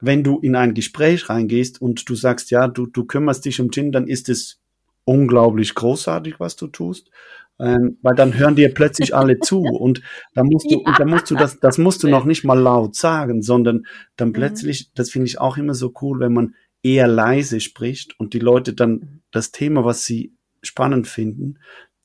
[0.00, 3.70] wenn du in ein Gespräch reingehst und du sagst, ja, du, du kümmerst dich um
[3.70, 4.60] Gin, dann ist es
[5.04, 7.10] unglaublich großartig, was du tust.
[7.58, 10.02] Ähm, weil dann hören dir plötzlich alle zu und
[10.34, 10.86] da musst du, ja.
[10.86, 13.86] und da musst du das, das musst du noch nicht mal laut sagen, sondern
[14.16, 14.34] dann mhm.
[14.34, 16.54] plötzlich, das finde ich auch immer so cool, wenn man
[16.86, 19.22] eher leise spricht und die Leute dann mhm.
[19.32, 21.58] das Thema, was sie spannend finden,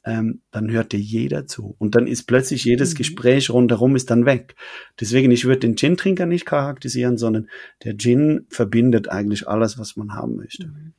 [0.03, 1.75] ähm, dann hört dir jeder zu.
[1.77, 2.97] Und dann ist plötzlich jedes mhm.
[2.97, 4.55] Gespräch rundherum ist dann weg.
[4.99, 7.49] Deswegen, ich würde den Gin-Trinker nicht charakterisieren, sondern
[7.84, 10.67] der Gin verbindet eigentlich alles, was man haben möchte.
[10.67, 10.93] Mhm.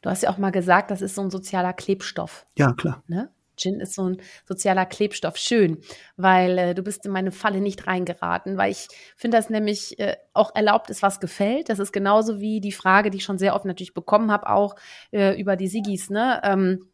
[0.00, 2.46] Du hast ja auch mal gesagt, das ist so ein sozialer Klebstoff.
[2.56, 3.02] Ja, klar.
[3.08, 3.30] Ne?
[3.56, 5.36] Gin ist so ein sozialer Klebstoff.
[5.36, 5.78] Schön,
[6.16, 10.16] weil äh, du bist in meine Falle nicht reingeraten, weil ich finde das nämlich äh,
[10.32, 11.68] auch erlaubt ist, was gefällt.
[11.68, 14.76] Das ist genauso wie die Frage, die ich schon sehr oft natürlich bekommen habe, auch
[15.12, 16.40] äh, über die Sigis, ne?
[16.44, 16.88] Ähm,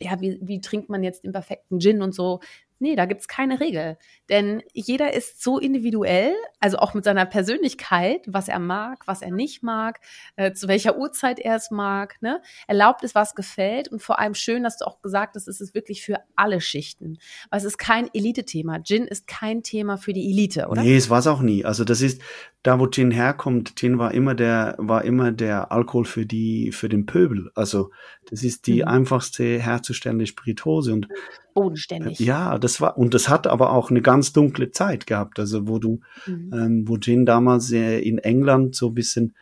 [0.00, 2.40] ja, wie, wie trinkt man jetzt den perfekten Gin und so.
[2.78, 3.96] Nee, da gibt's keine Regel.
[4.28, 9.30] Denn jeder ist so individuell, also auch mit seiner Persönlichkeit, was er mag, was er
[9.30, 10.00] nicht mag,
[10.36, 12.20] äh, zu welcher Uhrzeit er es mag.
[12.20, 12.42] Ne?
[12.66, 13.88] Erlaubt ist, was gefällt.
[13.88, 17.18] Und vor allem schön, dass du auch gesagt hast, es ist wirklich für alle Schichten.
[17.50, 18.82] Weil es ist kein Elite-Thema.
[18.82, 20.82] Gin ist kein Thema für die Elite, oder?
[20.82, 21.64] Nee, es war es auch nie.
[21.64, 22.20] Also das ist,
[22.64, 26.88] da wo Gin herkommt, Gin war immer der, war immer der Alkohol für die, für
[26.88, 27.50] den Pöbel.
[27.54, 27.90] Also
[28.30, 28.88] das ist die mhm.
[28.88, 31.08] einfachste herzustellende Spirituose und
[31.52, 32.18] bodenständig.
[32.18, 35.78] Ja, das war, und das hat aber auch eine ganz dunkle Zeit gehabt, also wo
[35.78, 36.50] du, mhm.
[36.54, 39.34] ähm, wo Gin damals äh, in England so ein bisschen,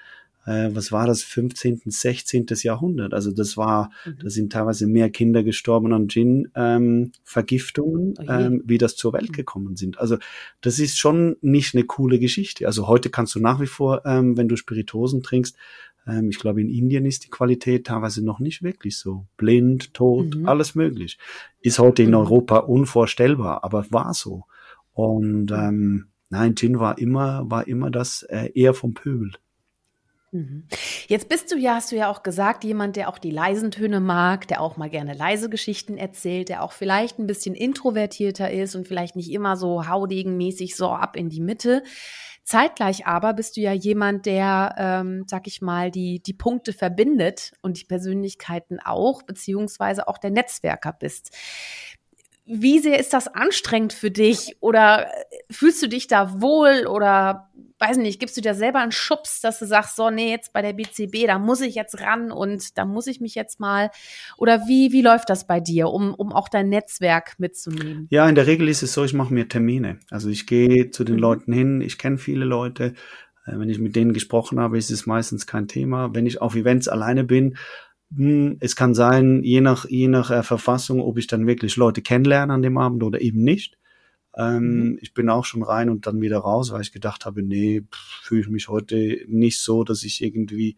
[0.46, 2.46] äh, was war das, 15., 16.
[2.62, 4.18] Jahrhundert, also das war, mhm.
[4.22, 9.30] da sind teilweise mehr Kinder gestorben an Gin-Vergiftungen, ähm, oh ähm, wie das zur Welt
[9.30, 9.34] mhm.
[9.34, 9.98] gekommen sind.
[9.98, 10.16] Also
[10.60, 12.66] das ist schon nicht eine coole Geschichte.
[12.66, 15.56] Also heute kannst du nach wie vor, ähm, wenn du Spiritosen trinkst,
[16.06, 19.26] ähm, ich glaube, in Indien ist die Qualität teilweise noch nicht wirklich so.
[19.36, 20.48] Blind, tot, mhm.
[20.48, 21.18] alles möglich.
[21.60, 22.16] Ist heute in mhm.
[22.16, 24.44] Europa unvorstellbar, aber war so.
[24.92, 25.56] Und mhm.
[25.56, 29.32] ähm, nein, Gin war immer, war immer das äh, eher vom Pöbel.
[30.32, 30.64] Mhm.
[31.08, 34.00] Jetzt bist du ja, hast du ja auch gesagt, jemand, der auch die leisen Töne
[34.00, 38.74] mag, der auch mal gerne leise Geschichten erzählt, der auch vielleicht ein bisschen introvertierter ist
[38.74, 41.82] und vielleicht nicht immer so haudegenmäßig so ab in die Mitte.
[42.44, 47.52] Zeitgleich aber bist du ja jemand, der, ähm, sag ich mal, die, die Punkte verbindet
[47.60, 51.36] und die Persönlichkeiten auch, beziehungsweise auch der Netzwerker bist.
[52.44, 55.08] Wie sehr ist das anstrengend für dich oder
[55.50, 57.50] fühlst du dich da wohl oder
[57.82, 60.62] weiß nicht, gibst du dir selber einen Schubs, dass du sagst, so, nee, jetzt bei
[60.62, 63.90] der BCB, da muss ich jetzt ran und da muss ich mich jetzt mal,
[64.38, 68.06] oder wie, wie läuft das bei dir, um, um auch dein Netzwerk mitzunehmen?
[68.10, 69.98] Ja, in der Regel ist es so, ich mache mir Termine.
[70.10, 71.22] Also ich gehe zu den mhm.
[71.22, 72.94] Leuten hin, ich kenne viele Leute,
[73.46, 76.14] äh, wenn ich mit denen gesprochen habe, ist es meistens kein Thema.
[76.14, 77.56] Wenn ich auf Events alleine bin,
[78.60, 82.52] es kann sein, je nach, je nach äh, Verfassung, ob ich dann wirklich Leute kennenlerne
[82.52, 83.78] an dem Abend oder eben nicht.
[84.36, 84.98] Ähm, mhm.
[85.00, 88.42] Ich bin auch schon rein und dann wieder raus, weil ich gedacht habe, nee, fühle
[88.42, 90.76] ich mich heute nicht so, dass ich irgendwie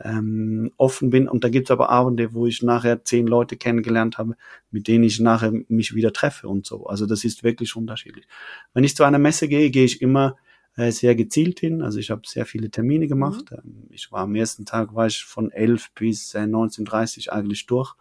[0.00, 1.28] ähm, offen bin.
[1.28, 4.36] Und da gibt es aber Abende, wo ich nachher zehn Leute kennengelernt habe,
[4.70, 6.86] mit denen ich nachher mich wieder treffe und so.
[6.86, 8.26] Also das ist wirklich unterschiedlich.
[8.74, 10.36] Wenn ich zu einer Messe gehe, gehe ich immer
[10.76, 11.82] äh, sehr gezielt hin.
[11.82, 13.50] Also ich habe sehr viele Termine gemacht.
[13.50, 13.58] Mhm.
[13.58, 17.94] Ähm, ich war am ersten Tag war ich von 11 bis äh, 19.30 eigentlich durch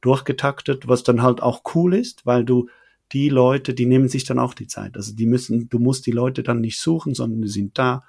[0.00, 2.68] durchgetaktet, was dann halt auch cool ist, weil du
[3.12, 4.96] die Leute, die nehmen sich dann auch die Zeit.
[4.96, 8.04] Also die müssen, du musst die Leute dann nicht suchen, sondern die sind da,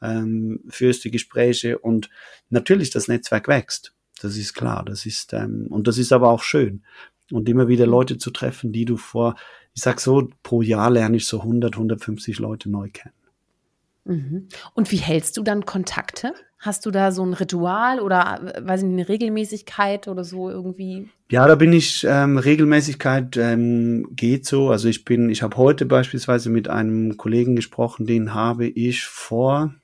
[0.00, 2.10] ähm, führst die Gespräche und
[2.50, 3.94] natürlich das Netzwerk wächst.
[4.20, 4.84] Das ist klar.
[4.84, 6.84] Das ist, ähm, und das ist aber auch schön.
[7.30, 7.92] Und immer wieder mhm.
[7.92, 9.36] Leute zu treffen, die du vor,
[9.74, 13.14] ich sag so, pro Jahr lerne ich so 100, 150 Leute neu kennen.
[14.04, 14.48] Mhm.
[14.74, 16.34] Und wie hältst du dann Kontakte?
[16.58, 20.50] Hast du da so ein Ritual oder äh, weiß ich nicht, eine Regelmäßigkeit oder so
[20.50, 21.08] irgendwie?
[21.30, 24.70] Ja, da bin ich ähm, Regelmäßigkeit ähm, geht so.
[24.70, 29.74] Also ich bin, ich habe heute beispielsweise mit einem Kollegen gesprochen, den habe ich vor,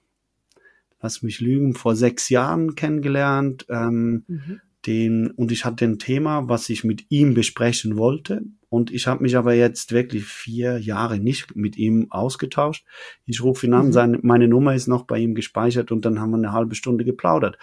[1.01, 3.67] lass mich lügen, vor sechs Jahren kennengelernt.
[3.69, 4.61] Ähm, mhm.
[4.87, 8.43] Den, und ich hatte ein Thema, was ich mit ihm besprechen wollte.
[8.71, 12.85] und ich habe mich aber jetzt wirklich vier Jahre nicht mit ihm ausgetauscht.
[13.25, 13.93] Ich rufe ihn an, mhm.
[13.93, 17.05] seine, meine Nummer ist noch bei ihm gespeichert und dann haben wir eine halbe Stunde
[17.05, 17.59] geplaudert.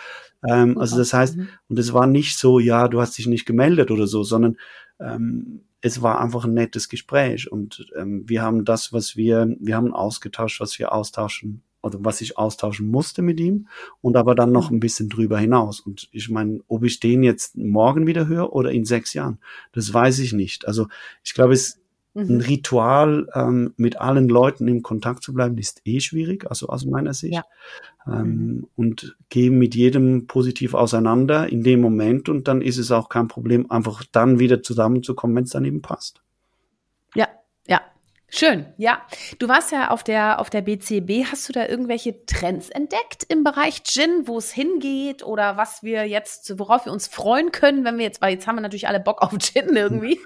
[0.49, 1.47] Ähm, also das heißt, mhm.
[1.70, 4.57] und es war nicht so, ja, du hast dich nicht gemeldet oder so, sondern
[4.99, 9.76] ähm, es war einfach ein nettes Gespräch und ähm, wir haben das, was wir, wir
[9.76, 13.68] haben ausgetauscht, was wir austauschen oder was ich austauschen musste mit ihm
[14.02, 15.80] und aber dann noch ein bisschen drüber hinaus.
[15.80, 19.40] Und ich meine, ob ich den jetzt morgen wieder höre oder in sechs Jahren,
[19.72, 20.68] das weiß ich nicht.
[20.68, 20.88] Also
[21.24, 21.80] ich glaube, es
[22.16, 22.42] ein mhm.
[22.42, 27.14] Ritual, ähm, mit allen Leuten im Kontakt zu bleiben, ist eh schwierig, also aus meiner
[27.14, 27.34] Sicht.
[27.34, 27.44] Ja.
[28.08, 28.68] Ähm, mhm.
[28.76, 33.28] Und gehen mit jedem positiv auseinander in dem Moment und dann ist es auch kein
[33.28, 36.22] Problem, einfach dann wieder zusammenzukommen, wenn es dann eben passt.
[37.16, 37.28] Ja,
[37.68, 37.82] ja,
[38.28, 39.01] Schön, ja.
[39.39, 41.32] Du warst ja auf der, auf der BCB.
[41.32, 46.07] Hast du da irgendwelche Trends entdeckt im Bereich Gin, wo es hingeht oder was wir
[46.07, 48.99] jetzt, worauf wir uns freuen können, wenn wir jetzt, weil jetzt haben wir natürlich alle
[48.99, 50.19] Bock auf Gin irgendwie.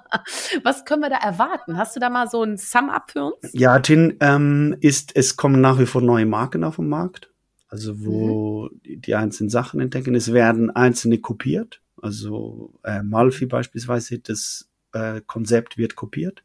[0.64, 1.78] was können wir da erwarten?
[1.78, 3.52] Hast du da mal so ein Sum-Up für uns?
[3.52, 7.30] Ja, Gin ähm, ist, es kommen nach wie vor neue Marken auf den Markt.
[7.68, 9.00] Also wo mhm.
[9.00, 10.14] die, einzelnen Sachen entdecken.
[10.14, 11.80] Es werden einzelne kopiert.
[12.00, 16.44] Also äh, Malfi beispielsweise, das äh, Konzept wird kopiert.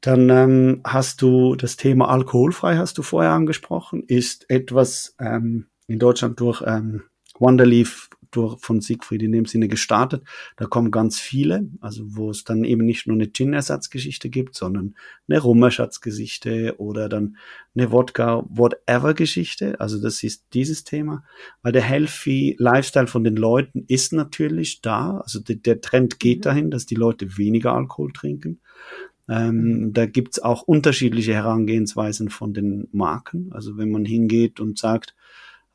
[0.00, 5.98] Dann ähm, hast du das Thema alkoholfrei, hast du vorher angesprochen, ist etwas ähm, in
[5.98, 7.02] Deutschland durch ähm,
[7.38, 10.24] Wonderleaf durch, von Siegfried in dem Sinne gestartet.
[10.56, 14.94] Da kommen ganz viele, also wo es dann eben nicht nur eine Gin-Ersatzgeschichte gibt, sondern
[15.28, 17.36] eine Rummerschatzgeschichte oder dann
[17.74, 19.80] eine Wodka-Whatever-Geschichte.
[19.80, 21.24] Also das ist dieses Thema.
[21.62, 25.18] Weil der Healthy Lifestyle von den Leuten ist natürlich da.
[25.18, 26.42] Also der, der Trend geht mhm.
[26.42, 28.60] dahin, dass die Leute weniger Alkohol trinken.
[29.30, 33.52] Ähm, da gibt's auch unterschiedliche Herangehensweisen von den Marken.
[33.52, 35.14] Also wenn man hingeht und sagt,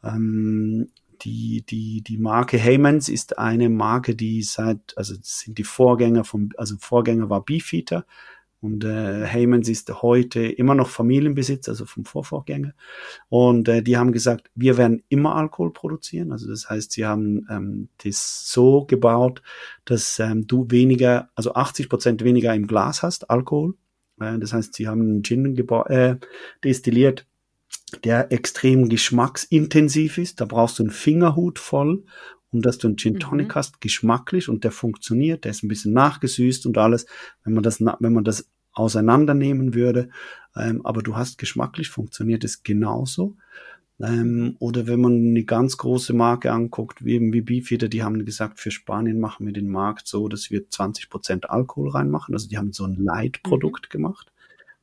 [0.04, 0.90] ähm,
[1.22, 6.50] die, die, die Marke Heymans ist eine Marke, die seit, also sind die Vorgänger vom,
[6.58, 8.06] also Vorgänger war Beefeater
[8.62, 12.74] und äh, Heymans ist heute immer noch Familienbesitz, also vom Vorvorgänger.
[13.30, 16.32] Und äh, die haben gesagt, wir werden immer Alkohol produzieren.
[16.32, 19.42] Also das heißt, sie haben ähm, das so gebaut,
[19.86, 23.76] dass ähm, du weniger, also 80 Prozent weniger im Glas hast, Alkohol.
[24.20, 25.56] Äh, das heißt, sie haben einen Gin
[25.88, 26.16] äh,
[26.64, 27.28] destilliert,
[28.04, 30.42] der extrem geschmacksintensiv ist.
[30.42, 32.04] Da brauchst du einen Fingerhut voll
[32.52, 33.56] um dass du einen Gin Tonic mhm.
[33.56, 37.06] hast, geschmacklich und der funktioniert, der ist ein bisschen nachgesüßt und alles.
[37.44, 40.10] Wenn man das, wenn man das auseinandernehmen würde.
[40.56, 43.36] Ähm, aber du hast geschmacklich funktioniert es genauso.
[44.02, 48.24] Ähm, oder wenn man eine ganz große Marke anguckt, wie eben wie Beefeater, die haben
[48.26, 52.36] gesagt, für Spanien machen wir den Markt so, dass wir 20 Prozent Alkohol reinmachen.
[52.36, 53.92] Also die haben so ein Light-Produkt mhm.
[53.92, 54.32] gemacht,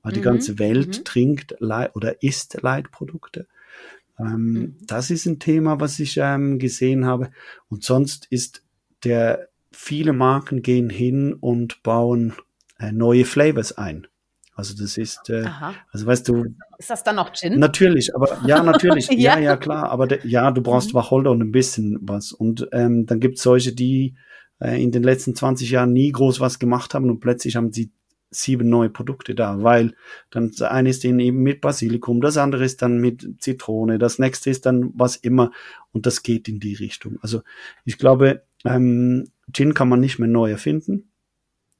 [0.02, 0.16] weil mhm.
[0.16, 1.04] die ganze Welt mhm.
[1.04, 3.46] trinkt oder isst Light-Produkte.
[4.18, 4.76] Ähm, mhm.
[4.86, 7.30] Das ist ein Thema, was ich ähm, gesehen habe.
[7.68, 8.62] Und sonst ist
[9.04, 12.34] der, viele Marken gehen hin und bauen
[12.78, 14.06] äh, neue Flavors ein.
[14.54, 15.46] Also das ist, äh,
[15.90, 16.44] also weißt du.
[16.78, 17.58] Ist das dann noch Gin?
[17.58, 19.34] Natürlich, aber ja, natürlich, ja.
[19.34, 20.98] ja, ja, klar, aber de, ja, du brauchst mhm.
[20.98, 22.32] Wacholder und ein bisschen was.
[22.32, 24.14] Und ähm, dann gibt es solche, die
[24.60, 27.92] äh, in den letzten 20 Jahren nie groß was gemacht haben und plötzlich haben sie
[28.32, 29.94] sieben neue Produkte da, weil
[30.30, 34.18] dann das eine ist dann eben mit Basilikum, das andere ist dann mit Zitrone, das
[34.18, 35.52] nächste ist dann was immer
[35.92, 37.18] und das geht in die Richtung.
[37.22, 37.42] Also
[37.84, 41.10] ich glaube, ähm, Gin kann man nicht mehr neu erfinden.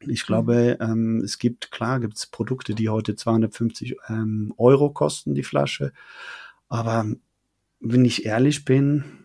[0.00, 5.34] Ich glaube, ähm, es gibt, klar, gibt es Produkte, die heute 250 ähm, Euro kosten,
[5.34, 5.92] die Flasche.
[6.68, 7.06] Aber
[7.80, 9.21] wenn ich ehrlich bin,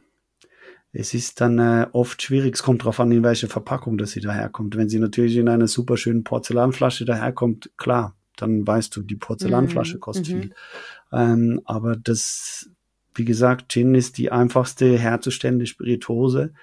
[0.94, 2.56] es ist dann äh, oft schwierig.
[2.56, 4.76] Es kommt darauf an, in welche Verpackung das sie daherkommt.
[4.76, 9.96] Wenn sie natürlich in einer super schönen Porzellanflasche daherkommt, klar, dann weißt du, die Porzellanflasche
[9.96, 10.00] mhm.
[10.00, 10.42] kostet mhm.
[10.42, 10.54] viel.
[11.12, 12.70] Ähm, aber das,
[13.14, 16.54] wie gesagt, Gin ist die einfachste herzustellende Spirituose.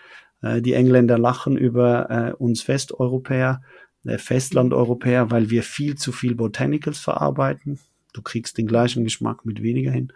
[0.42, 3.60] Äh, die Engländer lachen über äh, uns Westeuropäer
[4.04, 7.78] äh, Festlandeuropäer, weil wir viel zu viel Botanicals verarbeiten.
[8.12, 10.12] Du kriegst den gleichen Geschmack mit weniger hin.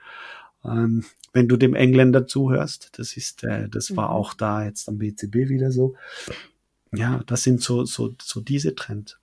[0.65, 4.15] Ähm, wenn du dem Engländer zuhörst, das ist, äh, das war mhm.
[4.15, 5.95] auch da jetzt am BCB wieder so.
[6.93, 9.19] Ja, das sind so, so, so diese Trends.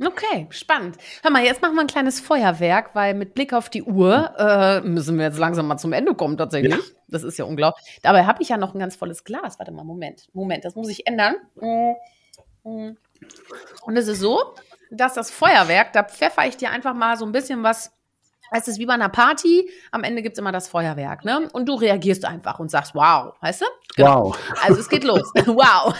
[0.00, 0.96] Okay, spannend.
[1.22, 4.80] Hör mal, jetzt machen wir ein kleines Feuerwerk, weil mit Blick auf die Uhr äh,
[4.82, 6.72] müssen wir jetzt langsam mal zum Ende kommen tatsächlich.
[6.72, 6.78] Ja.
[7.08, 7.98] Das ist ja unglaublich.
[8.02, 9.58] Dabei habe ich ja noch ein ganz volles Glas.
[9.58, 11.34] Warte mal, Moment, Moment, das muss ich ändern.
[12.62, 12.96] Und
[13.96, 14.54] es ist so,
[14.92, 17.92] dass das Feuerwerk, da pfeffer ich dir einfach mal so ein bisschen was.
[18.50, 21.48] Es ist wie bei einer Party, am Ende gibt es immer das Feuerwerk, ne?
[21.52, 23.66] Und du reagierst einfach und sagst, wow, weißt du?
[23.96, 24.30] Genau.
[24.30, 24.38] Wow.
[24.62, 25.30] Also es geht los.
[25.46, 25.94] wow.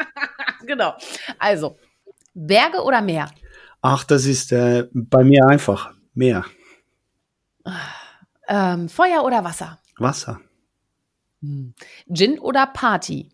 [0.66, 0.94] genau.
[1.38, 1.78] Also,
[2.34, 3.30] Berge oder Meer?
[3.80, 5.92] Ach, das ist äh, bei mir einfach.
[6.14, 6.44] Meer.
[8.48, 9.78] Ähm, Feuer oder Wasser?
[9.98, 10.40] Wasser.
[11.42, 11.74] Hm.
[12.12, 13.30] Gin oder Party?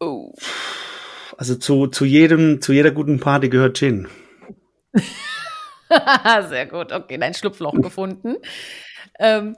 [0.00, 0.32] Oh
[1.36, 4.08] Also zu, zu jedem, zu jeder guten Party gehört Gin.
[6.48, 8.36] Sehr gut, okay, dein Schlupfloch gefunden.
[9.18, 9.56] Ähm,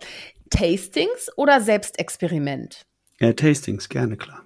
[0.50, 2.86] Tastings oder Selbstexperiment?
[3.20, 4.42] Ja, Tastings, gerne, klar.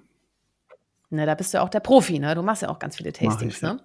[1.09, 2.35] Na, da bist du ja auch der Profi, ne?
[2.35, 3.79] Du machst ja auch ganz viele Tastings, ich, ne?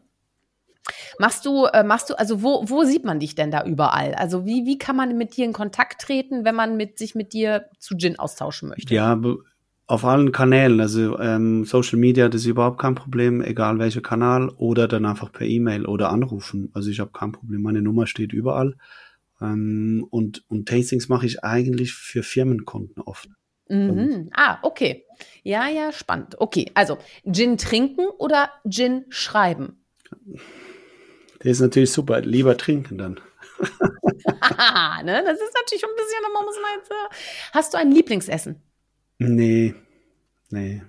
[1.19, 4.15] Machst du, äh, machst du, also wo, wo sieht man dich denn da überall?
[4.15, 7.33] Also wie, wie kann man mit dir in Kontakt treten, wenn man mit, sich mit
[7.33, 8.95] dir zu Gin austauschen möchte?
[8.95, 9.21] Ja,
[9.91, 14.49] auf allen Kanälen, also ähm, Social Media, das ist überhaupt kein Problem, egal welcher Kanal,
[14.51, 16.71] oder dann einfach per E-Mail oder anrufen.
[16.75, 18.77] Also ich habe kein Problem, meine Nummer steht überall.
[19.41, 23.31] Ähm, und, und Tastings mache ich eigentlich für Firmenkunden oft.
[23.69, 24.31] Mhm.
[24.33, 25.07] Ah, okay.
[25.43, 26.37] Ja, ja, spannend.
[26.39, 29.85] Okay, also Gin trinken oder Gin schreiben?
[31.43, 32.21] Der ist natürlich super.
[32.21, 33.15] Lieber trinken dann.
[33.59, 35.23] ne?
[35.25, 36.93] Das ist natürlich ein bisschen, man muss man jetzt,
[37.53, 38.63] Hast du ein Lieblingsessen?
[39.21, 39.75] Nee,
[40.49, 40.83] nee.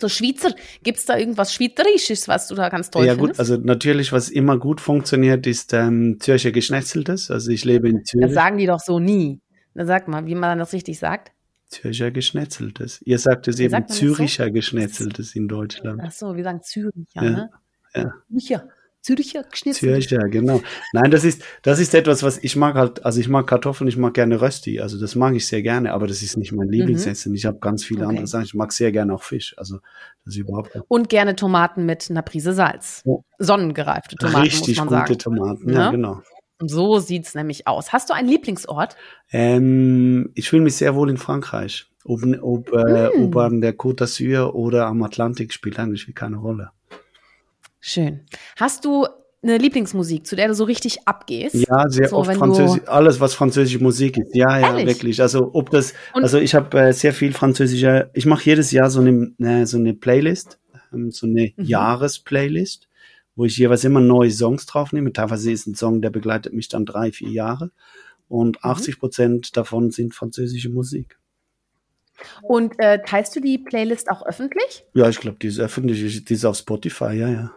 [0.00, 0.52] So Schweizer,
[0.82, 3.38] gibt es da irgendwas Schweizerisches, was du da ganz toll ja, findest?
[3.38, 7.30] Ja gut, also natürlich, was immer gut funktioniert, ist ähm, Zürcher Geschnetzeltes.
[7.30, 8.26] Also ich lebe in Zürich.
[8.26, 9.40] Das sagen die doch so nie.
[9.74, 11.30] Na, sag mal, wie man das richtig sagt.
[11.68, 13.00] Zürcher Geschnetzeltes.
[13.02, 14.52] Ihr sagt es eben Züricher so?
[14.52, 16.00] Geschnetzeltes in Deutschland.
[16.04, 17.50] Ach so, wir sagen Züricher, ja, ne?
[17.94, 18.12] Ja.
[18.28, 18.68] Züricher.
[19.04, 20.00] Zürcher geschnitzel.
[20.00, 20.62] Zürcher, genau.
[20.94, 23.98] Nein, das ist, das ist etwas, was ich mag halt, also ich mag Kartoffeln, ich
[23.98, 27.32] mag gerne Rösti, also das mag ich sehr gerne, aber das ist nicht mein Lieblingsessen.
[27.32, 27.36] Mhm.
[27.36, 28.08] Ich habe ganz viele okay.
[28.08, 28.46] andere Sachen.
[28.46, 29.80] Ich mag sehr gerne auch Fisch, also
[30.24, 30.70] das ist überhaupt.
[30.88, 33.02] Und gerne Tomaten mit einer Prise Salz.
[33.04, 33.22] Oh.
[33.38, 35.18] Sonnengereifte Tomaten, Richtig muss man gute sagen.
[35.18, 36.22] Tomaten, ja, ja genau.
[36.60, 37.92] So sieht's nämlich aus.
[37.92, 38.96] Hast du einen Lieblingsort?
[39.30, 41.90] Ähm, ich fühle mich sehr wohl in Frankreich.
[42.06, 43.24] Ob, ob, äh, mm.
[43.26, 46.70] ob an der Côte d'Azur oder am Atlantik spielt eigentlich keine Rolle.
[47.86, 48.20] Schön.
[48.56, 49.06] Hast du
[49.42, 51.54] eine Lieblingsmusik, zu der du so richtig abgehst?
[51.54, 54.34] Ja, sehr so, oft Französisch, alles was französische Musik ist.
[54.34, 54.86] Ja, ja, Ehrlich?
[54.86, 55.20] wirklich.
[55.20, 58.08] Also ob das, Und also ich habe äh, sehr viel französische.
[58.14, 60.58] Ich mache jedes Jahr so eine äh, so eine Playlist,
[60.94, 61.62] ähm, so eine mhm.
[61.62, 62.88] Jahresplaylist,
[63.36, 65.12] wo ich jeweils immer neue Songs draufnehme.
[65.12, 67.70] Teilweise ist ein Song, der begleitet mich dann drei, vier Jahre.
[68.28, 68.70] Und mhm.
[68.70, 71.18] 80 Prozent davon sind französische Musik.
[72.40, 74.86] Und äh, teilst du die Playlist auch öffentlich?
[74.94, 76.24] Ja, ich glaube, die ist öffentlich.
[76.24, 77.52] Die ist auf Spotify, ja, ja.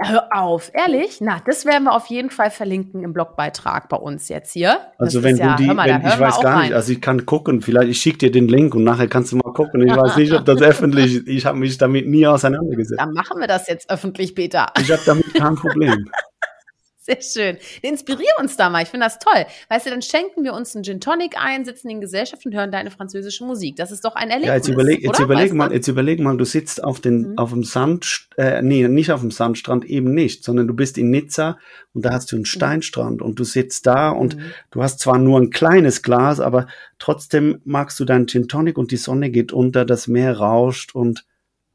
[0.00, 1.20] Ja, hör auf, ehrlich?
[1.20, 4.78] Na, das werden wir auf jeden Fall verlinken im Blogbeitrag bei uns jetzt hier.
[4.96, 6.62] Also wenn du ja, die, mal, wenn, ich weiß gar rein.
[6.66, 9.36] nicht, also ich kann gucken, vielleicht ich schicke dir den Link und nachher kannst du
[9.36, 9.86] mal gucken.
[9.86, 11.28] Ich weiß nicht, ob das öffentlich, ist.
[11.28, 13.00] ich habe mich damit nie auseinandergesetzt.
[13.00, 14.68] Dann machen wir das jetzt öffentlich, Peter.
[14.80, 16.08] Ich habe damit kein Problem.
[17.08, 17.58] Sehr schön.
[17.80, 18.82] Inspirier uns da mal.
[18.82, 19.46] Ich finde das toll.
[19.68, 22.70] Weißt du, dann schenken wir uns einen Gin Tonic ein, sitzen in Gesellschaft und hören
[22.70, 23.76] deine französische Musik.
[23.76, 24.48] Das ist doch ein Erlebnis.
[24.48, 27.38] Ja, jetzt überleg, jetzt überleg mal, jetzt überleg mal, du sitzt auf den, mhm.
[27.38, 31.10] auf dem Sand, äh, nee, nicht auf dem Sandstrand, eben nicht, sondern du bist in
[31.10, 31.58] Nizza
[31.94, 32.46] und da hast du einen mhm.
[32.46, 33.26] Steinstrand mhm.
[33.26, 34.52] und du sitzt da und mhm.
[34.70, 36.66] du hast zwar nur ein kleines Glas, aber
[36.98, 41.24] trotzdem magst du deinen Gin Tonic und die Sonne geht unter, das Meer rauscht und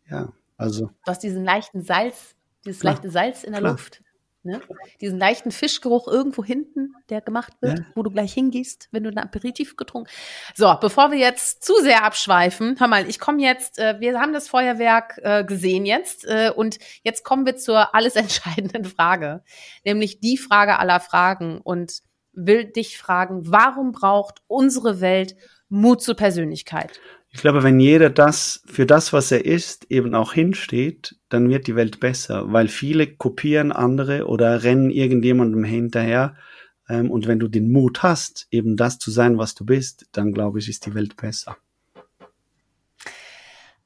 [0.10, 0.88] ja, also.
[1.06, 3.72] Du hast diesen leichten Salz, dieses klar, leichte Salz in der klar.
[3.72, 4.04] Luft.
[4.46, 4.62] Ne?
[5.00, 7.86] Diesen leichten Fischgeruch irgendwo hinten, der gemacht wird, ja.
[7.96, 10.12] wo du gleich hingehst, wenn du ein Aperitif getrunken
[10.54, 14.34] So, bevor wir jetzt zu sehr abschweifen, hör mal, ich komme jetzt, äh, wir haben
[14.34, 19.44] das Feuerwerk äh, gesehen jetzt äh, und jetzt kommen wir zur alles entscheidenden Frage,
[19.86, 22.02] nämlich die Frage aller Fragen und
[22.34, 25.38] will dich fragen, warum braucht unsere Welt
[25.70, 27.00] Mut zur Persönlichkeit?
[27.34, 31.66] Ich glaube, wenn jeder das für das, was er ist, eben auch hinsteht, dann wird
[31.66, 36.36] die Welt besser, weil viele kopieren andere oder rennen irgendjemandem hinterher.
[36.88, 40.32] Ähm, und wenn du den Mut hast, eben das zu sein, was du bist, dann
[40.32, 41.58] glaube ich, ist die Welt besser.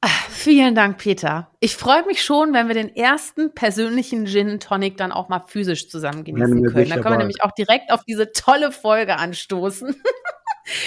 [0.02, 1.50] Ach, vielen Dank, Peter.
[1.58, 5.88] Ich freue mich schon, wenn wir den ersten persönlichen Gin Tonic dann auch mal physisch
[5.88, 6.88] zusammen genießen können.
[6.90, 9.96] Dann können wir nämlich auch direkt auf diese tolle Folge anstoßen.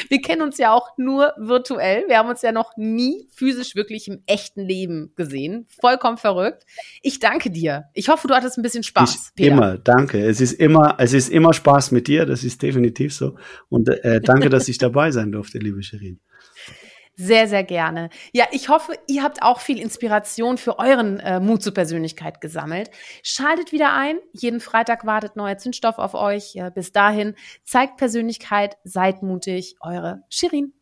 [0.09, 2.05] Wir kennen uns ja auch nur virtuell.
[2.07, 5.67] Wir haben uns ja noch nie physisch wirklich im echten Leben gesehen.
[5.79, 6.65] Vollkommen verrückt.
[7.01, 7.85] Ich danke dir.
[7.93, 9.33] Ich hoffe, du hattest ein bisschen Spaß.
[9.35, 10.23] Ich, immer, danke.
[10.25, 12.25] Es ist immer, es ist immer Spaß mit dir.
[12.25, 13.35] Das ist definitiv so.
[13.69, 16.19] Und äh, danke, dass ich dabei sein durfte, liebe Sherin.
[17.15, 18.09] Sehr, sehr gerne.
[18.31, 22.89] Ja, ich hoffe, ihr habt auch viel Inspiration für euren äh, Mut zur Persönlichkeit gesammelt.
[23.21, 24.17] Schaltet wieder ein.
[24.31, 26.55] Jeden Freitag wartet neuer Zündstoff auf euch.
[26.55, 29.75] Ja, bis dahin, zeigt Persönlichkeit, seid mutig.
[29.81, 30.73] Eure Shirin.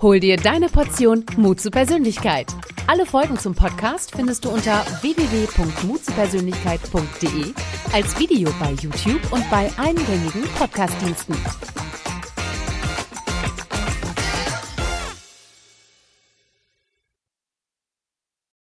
[0.00, 2.46] Hol dir deine Portion Mut zur Persönlichkeit.
[2.86, 7.54] Alle Folgen zum Podcast findest du unter www.mutzupersönlichkeit.de
[7.94, 11.34] als Video bei YouTube und bei allen gängigen Podcastdiensten.